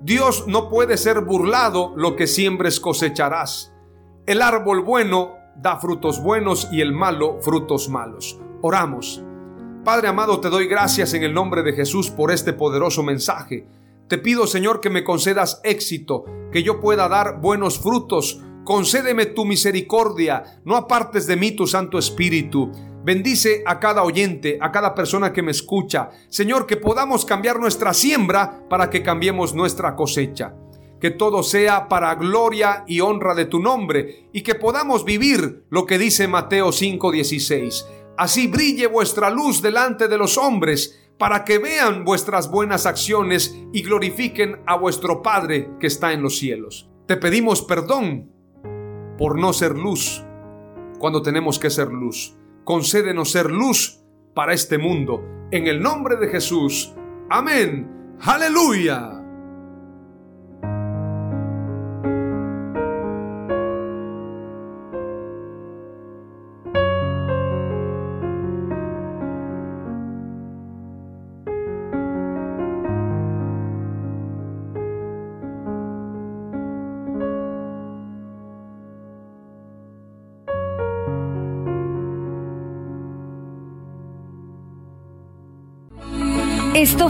[0.00, 3.74] Dios no puede ser burlado, lo que siembres cosecharás.
[4.26, 8.38] El árbol bueno da frutos buenos y el malo frutos malos.
[8.62, 9.24] Oramos.
[9.88, 13.66] Padre amado, te doy gracias en el nombre de Jesús por este poderoso mensaje.
[14.06, 18.38] Te pido, Señor, que me concedas éxito, que yo pueda dar buenos frutos.
[18.64, 22.70] Concédeme tu misericordia, no apartes de mí tu Santo Espíritu.
[23.02, 26.10] Bendice a cada oyente, a cada persona que me escucha.
[26.28, 30.54] Señor, que podamos cambiar nuestra siembra para que cambiemos nuestra cosecha.
[31.00, 35.86] Que todo sea para gloria y honra de tu nombre y que podamos vivir lo
[35.86, 37.86] que dice Mateo 5:16.
[38.18, 43.82] Así brille vuestra luz delante de los hombres para que vean vuestras buenas acciones y
[43.82, 46.90] glorifiquen a vuestro Padre que está en los cielos.
[47.06, 48.30] Te pedimos perdón
[49.16, 50.22] por no ser luz
[50.98, 52.38] cuando tenemos que ser luz
[52.68, 53.98] concédenos ser luz
[54.34, 55.24] para este mundo.
[55.50, 56.92] En el nombre de Jesús.
[57.30, 58.14] Amén.
[58.20, 59.17] Aleluya.